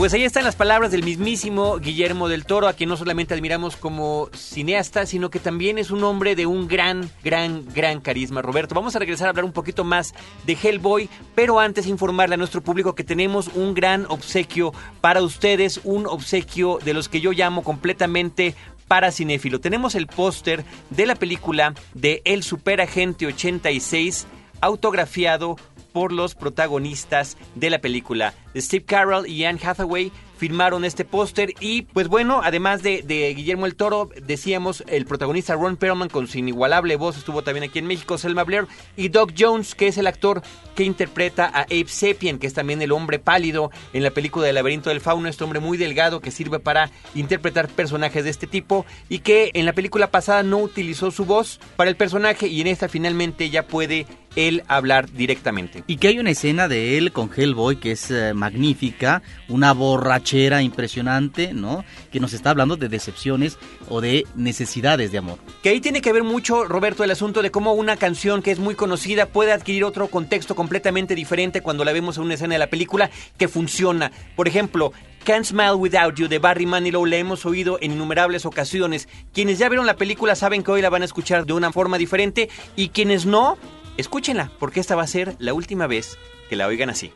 Pues 0.06 0.14
ahí 0.14 0.24
están 0.24 0.44
las 0.44 0.56
palabras 0.56 0.92
del 0.92 1.02
mismísimo 1.02 1.80
Guillermo 1.80 2.28
del 2.28 2.46
Toro, 2.46 2.68
a 2.68 2.74
quien 2.74 2.90
no 2.90 2.96
solamente 2.96 3.34
admiramos 3.34 3.76
como 3.76 4.30
cineasta, 4.36 5.08
sino 5.08 5.32
que 5.32 5.40
también 5.40 5.80
es 5.80 5.90
un 5.90 6.04
hombre 6.04 6.36
de 6.36 6.46
un 6.46 6.68
gran, 6.68 7.10
gran, 7.24 7.66
gran 7.74 8.02
carisma. 8.02 8.44
Roberto, 8.44 8.76
vamos 8.76 8.96
a 8.96 9.00
regresar 9.00 9.26
a 9.26 9.30
hablar 9.32 9.46
un 9.46 9.52
poquito 9.52 9.84
más 9.84 10.14
de 10.46 10.56
Hellboy, 10.62 11.10
pero 11.34 11.60
antes 11.60 11.88
informarle 11.88 12.36
a 12.36 12.38
nuestro 12.38 12.62
público 12.62 12.94
que 12.94 13.04
tenemos 13.04 13.50
un 13.56 13.74
gran 13.74 14.06
obsequio 14.08 14.74
para 15.02 15.24
ustedes, 15.24 15.82
un 15.84 16.06
obsequio 16.06 16.78
de 16.86 16.94
los 16.94 17.10
que 17.10 17.20
yo 17.20 17.32
llamo 17.32 17.64
completamente 17.64 18.54
para 18.88 19.12
cinéfilo. 19.12 19.60
Tenemos 19.60 19.96
el 19.96 20.06
póster 20.06 20.66
de 20.92 21.08
la 21.08 21.16
película 21.16 21.74
de 21.96 22.22
El 22.26 22.44
Superagente 22.44 23.26
86, 23.26 24.28
autografiado 24.62 25.56
por 25.96 26.12
los 26.12 26.36
protagonistas 26.36 27.38
de 27.56 27.70
la 27.70 27.80
película. 27.80 28.34
Steve 28.54 28.84
Carell 28.84 29.26
y 29.28 29.46
Anne 29.46 29.62
Hathaway 29.64 30.12
firmaron 30.38 30.84
este 30.84 31.06
póster 31.06 31.54
y 31.62 31.84
pues 31.84 32.10
bueno, 32.10 32.42
además 32.44 32.84
de, 32.84 33.34
Guillermo 33.34 33.66
el 33.66 33.76
Toro, 33.76 34.10
decíamos 34.22 34.84
el 34.88 35.06
protagonista 35.06 35.56
Ron 35.56 35.78
Perlman 35.78 36.10
con 36.10 36.28
su 36.28 36.38
inigualable 36.38 36.98
voz, 36.98 37.18
estuvo 37.18 37.44
también 37.44 37.64
aquí 37.64 37.80
en 37.80 37.88
México, 37.88 38.18
Selma 38.18 38.44
Blair 38.44 38.68
y 38.98 39.08
Doc 39.08 39.32
Jones, 39.38 39.74
que 39.74 39.88
es 39.88 39.98
el 39.98 40.08
actor 40.08 40.42
que 40.76 40.84
interpreta 40.84 41.46
a 41.46 41.62
Abe 41.62 41.88
Sapien, 41.88 42.40
que 42.40 42.48
es 42.48 42.54
también 42.54 42.82
el 42.82 42.92
hombre 42.92 43.18
pálido 43.18 43.72
en 43.94 44.04
la 44.04 44.12
película 44.12 44.46
del 44.46 44.56
laberinto 44.56 44.90
del 44.90 45.00
fauno, 45.00 45.30
este 45.30 45.46
hombre 45.46 45.62
muy 45.62 45.78
delgado 45.78 46.20
que 46.20 46.32
sirve 46.32 46.60
para 46.60 46.92
interpretar 47.14 47.70
personajes 47.70 48.26
de 48.26 48.32
este 48.32 48.48
tipo 48.48 48.86
y 49.08 49.20
que 49.20 49.52
en 49.54 49.66
la 49.66 49.72
película 49.72 50.12
pasada 50.12 50.44
no 50.44 50.58
utilizó 50.58 51.12
su 51.12 51.24
voz 51.24 51.62
para 51.78 51.90
el 51.90 51.96
personaje 51.96 52.48
y 52.48 52.60
en 52.60 52.68
esta 52.68 52.90
finalmente 52.90 53.50
ya 53.50 53.66
puede 53.66 54.06
él 54.36 54.64
hablar 54.68 55.12
directamente. 55.12 55.84
Y 55.88 55.98
que 55.98 56.10
hay 56.10 56.20
una 56.20 56.32
escena 56.32 56.68
de 56.68 56.98
él 56.98 57.12
con 57.12 57.30
Hellboy 57.36 57.78
que 57.78 57.92
es 57.92 58.12
eh, 58.12 58.34
magnífica, 58.34 59.22
una 59.48 59.74
borrachera 59.74 60.62
impresionante, 60.62 61.54
¿no? 61.54 61.84
Que 62.12 62.20
nos 62.20 62.34
está 62.34 62.50
hablando 62.50 62.78
de 62.78 62.90
decepciones 62.90 63.58
o 63.90 64.02
de 64.02 64.26
necesidades 64.36 65.12
de 65.12 65.18
amor. 65.18 65.40
Que 65.64 65.70
ahí 65.70 65.82
tiene 65.82 66.02
que 66.02 66.14
ver 66.14 66.24
mucho, 66.24 66.66
Roberto, 66.66 67.04
el 67.04 67.12
asunto 67.12 67.42
de 67.42 67.52
cómo 67.52 67.74
una 67.74 67.98
canción 67.98 68.42
que 68.42 68.52
es 68.52 68.60
muy 68.60 68.76
conocida 68.76 69.28
puede 69.28 69.52
adquirir 69.52 69.84
otro 69.84 70.08
contexto 70.08 70.56
completamente 70.56 71.16
diferente 71.16 71.62
cuando 71.62 71.86
la 71.86 71.94
vemos 71.94 72.18
en 72.18 72.24
una 72.24 72.36
escena 72.36 72.56
de 72.56 72.60
la 72.60 72.70
película 72.70 73.10
que 73.38 73.48
funciona. 73.48 74.12
Por 74.36 74.48
ejemplo, 74.48 74.92
Can't 75.26 75.46
Smile 75.46 75.74
Without 75.74 76.16
You 76.16 76.28
de 76.28 76.38
Barry 76.38 76.68
Manilow 76.68 77.04
la 77.06 77.16
hemos 77.16 77.48
oído 77.48 77.80
en 77.82 77.94
innumerables 77.94 78.46
ocasiones. 78.46 79.10
Quienes 79.34 79.58
ya 79.58 79.70
vieron 79.70 79.88
la 79.88 79.96
película 79.96 80.36
saben 80.36 80.62
que 80.62 80.72
hoy 80.72 80.84
la 80.84 80.92
van 80.92 81.02
a 81.02 81.06
escuchar 81.06 81.48
de 81.48 81.54
una 81.54 81.72
forma 81.72 81.98
diferente 81.98 82.48
y 82.76 82.90
quienes 82.90 83.26
no, 83.26 83.58
escúchenla, 83.98 84.52
porque 84.60 84.80
esta 84.80 84.96
va 84.96 85.04
a 85.04 85.08
ser 85.08 85.36
la 85.40 85.54
última 85.54 85.88
vez 85.88 86.18
que 86.50 86.56
la 86.56 86.68
oigan 86.68 86.90
así. 86.90 87.12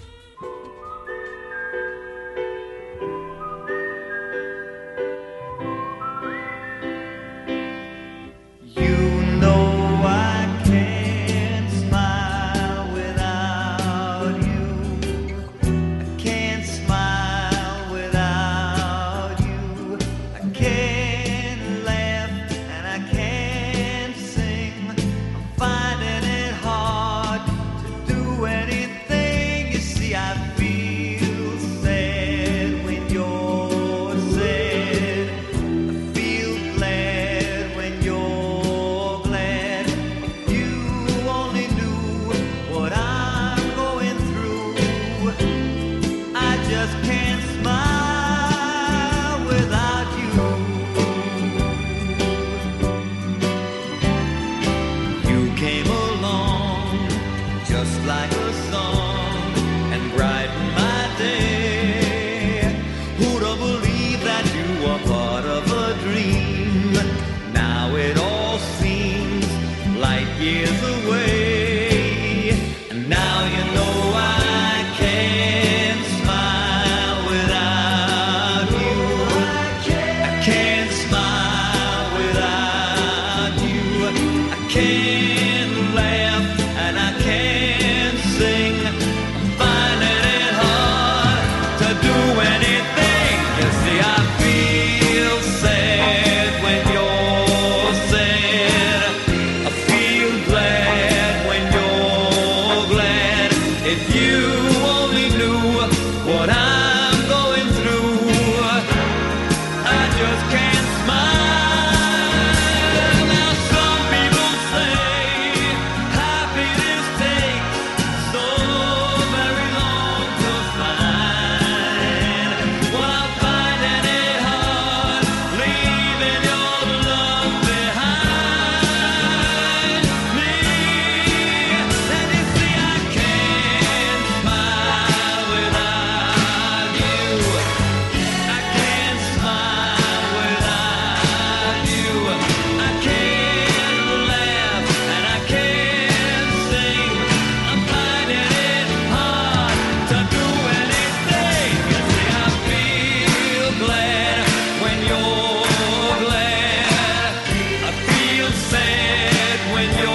Sad 158.54 159.74
when 159.74 159.98
you're 159.98 160.09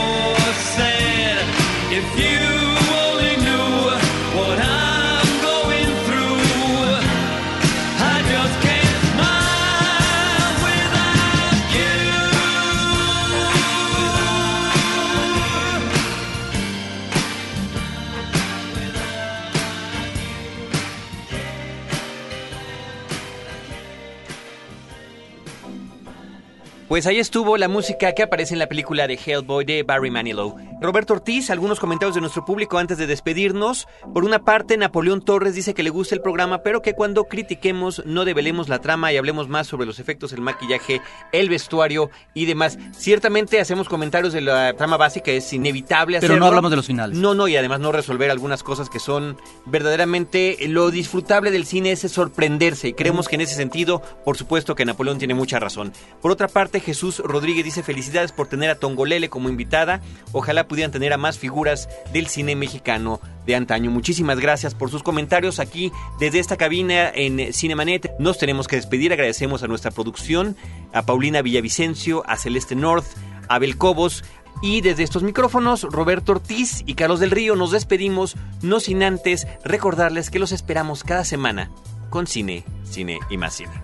Pues 26.95 27.09
ahí 27.09 27.19
estuvo 27.19 27.57
la 27.57 27.67
música 27.67 28.13
que 28.13 28.23
aparece 28.23 28.55
en 28.55 28.61
la 28.61 28.69
película 28.69 29.09
de 29.09 29.15
Hellboy 29.15 29.65
de 29.65 29.83
Barry 29.83 30.13
Manilow. 30.13 30.55
Roberto 30.81 31.15
Ortiz, 31.15 31.51
algunos 31.51 31.81
comentarios 31.81 32.15
de 32.15 32.21
nuestro 32.21 32.45
público 32.45 32.79
antes 32.79 32.99
de 32.99 33.09
despedirnos. 33.09 33.89
Por 34.13 34.25
una 34.25 34.45
parte, 34.45 34.77
Napoleón 34.77 35.21
Torres 35.21 35.57
dice 35.57 35.75
que 35.75 35.83
le 35.83 35.91
gusta 35.91 36.15
el 36.15 36.21
programa, 36.21 36.59
pero 36.59 36.83
que 36.83 36.93
cuando 36.95 37.25
critiquemos 37.25 38.05
no 38.07 38.25
develemos 38.25 38.69
la 38.69 38.79
trama 38.79 39.13
y 39.13 39.17
hablemos 39.17 39.49
más 39.49 39.67
sobre 39.67 39.87
los 39.87 39.99
efectos, 39.99 40.33
el 40.33 40.41
maquillaje, 40.41 41.01
el 41.33 41.49
vestuario 41.49 42.11
y 42.33 42.45
demás. 42.45 42.79
Ciertamente 42.93 43.59
hacemos 43.59 43.89
comentarios 43.89 44.33
de 44.33 44.43
la 44.43 44.75
trama 44.75 44.97
básica, 44.97 45.33
es 45.33 45.53
inevitable 45.53 46.21
Pero 46.21 46.35
no 46.35 46.35
hacerlo. 46.35 46.47
hablamos 46.47 46.71
de 46.71 46.77
los 46.77 46.87
finales. 46.87 47.19
No, 47.19 47.35
no, 47.35 47.49
y 47.49 47.57
además 47.57 47.81
no 47.81 47.91
resolver 47.91 48.31
algunas 48.31 48.63
cosas 48.63 48.89
que 48.89 49.01
son 49.01 49.37
verdaderamente 49.67 50.59
lo 50.69 50.93
disfrutable 50.93 51.51
del 51.51 51.67
cine 51.67 51.91
es 51.91 52.03
sorprenderse 52.03 52.87
y 52.87 52.93
creemos 52.93 53.27
que 53.27 53.35
en 53.35 53.41
ese 53.41 53.57
sentido, 53.57 54.01
por 54.25 54.37
supuesto 54.37 54.77
que 54.77 54.85
Napoleón 54.85 55.19
tiene 55.19 55.35
mucha 55.35 55.59
razón. 55.59 55.93
Por 56.23 56.31
otra 56.31 56.47
parte, 56.47 56.84
Jesús 56.85 57.19
Rodríguez 57.19 57.65
dice 57.65 57.83
felicidades 57.83 58.33
por 58.33 58.47
tener 58.47 58.71
a 58.71 58.77
Tongolele 58.77 59.29
como 59.29 59.49
invitada. 59.49 60.01
Ojalá 60.33 60.69
pudieran 60.69 60.93
tener 60.93 61.13
a 61.13 61.19
más 61.19 61.39
figuras 61.39 61.89
del 62.13 62.29
cine 62.29 62.55
mexicano 62.55 63.21
de 63.47 63.57
antaño. 63.57 63.91
Muchísimas 63.91 64.39
gracias 64.39 64.75
por 64.75 64.91
sus 64.91 65.03
comentarios 65.03 65.59
aquí 65.59 65.91
desde 66.21 66.39
esta 66.39 66.57
cabina 66.57 67.11
en 67.13 67.53
Cinemanet. 67.53 68.13
Nos 68.19 68.39
tenemos 68.39 68.69
que 68.69 68.77
despedir. 68.77 69.13
Agradecemos 69.13 69.63
a 69.63 69.67
nuestra 69.67 69.91
producción, 69.91 70.57
a 70.93 71.03
Paulina 71.03 71.43
Villavicencio, 71.43 72.23
a 72.29 72.37
Celeste 72.37 72.77
North, 72.77 73.07
a 73.49 73.57
Abel 73.57 73.77
Cobos, 73.77 74.23
y 74.63 74.81
desde 74.81 75.03
estos 75.03 75.23
micrófonos, 75.23 75.83
Roberto 75.83 76.33
Ortiz 76.33 76.85
y 76.87 76.95
Carlos 76.95 77.21
del 77.21 77.33
Río 77.33 77.57
nos 77.57 77.71
despedimos, 77.73 78.37
no 78.63 78.81
sin 78.81 79.03
antes 79.03 79.47
recordarles 79.65 80.31
que 80.31 80.39
los 80.39 80.53
esperamos 80.53 81.05
cada 81.05 81.25
semana 81.25 81.71
con 82.09 82.27
cine, 82.27 82.65
cine 82.85 83.19
y 83.29 83.37
más 83.37 83.55
cine. 83.55 83.84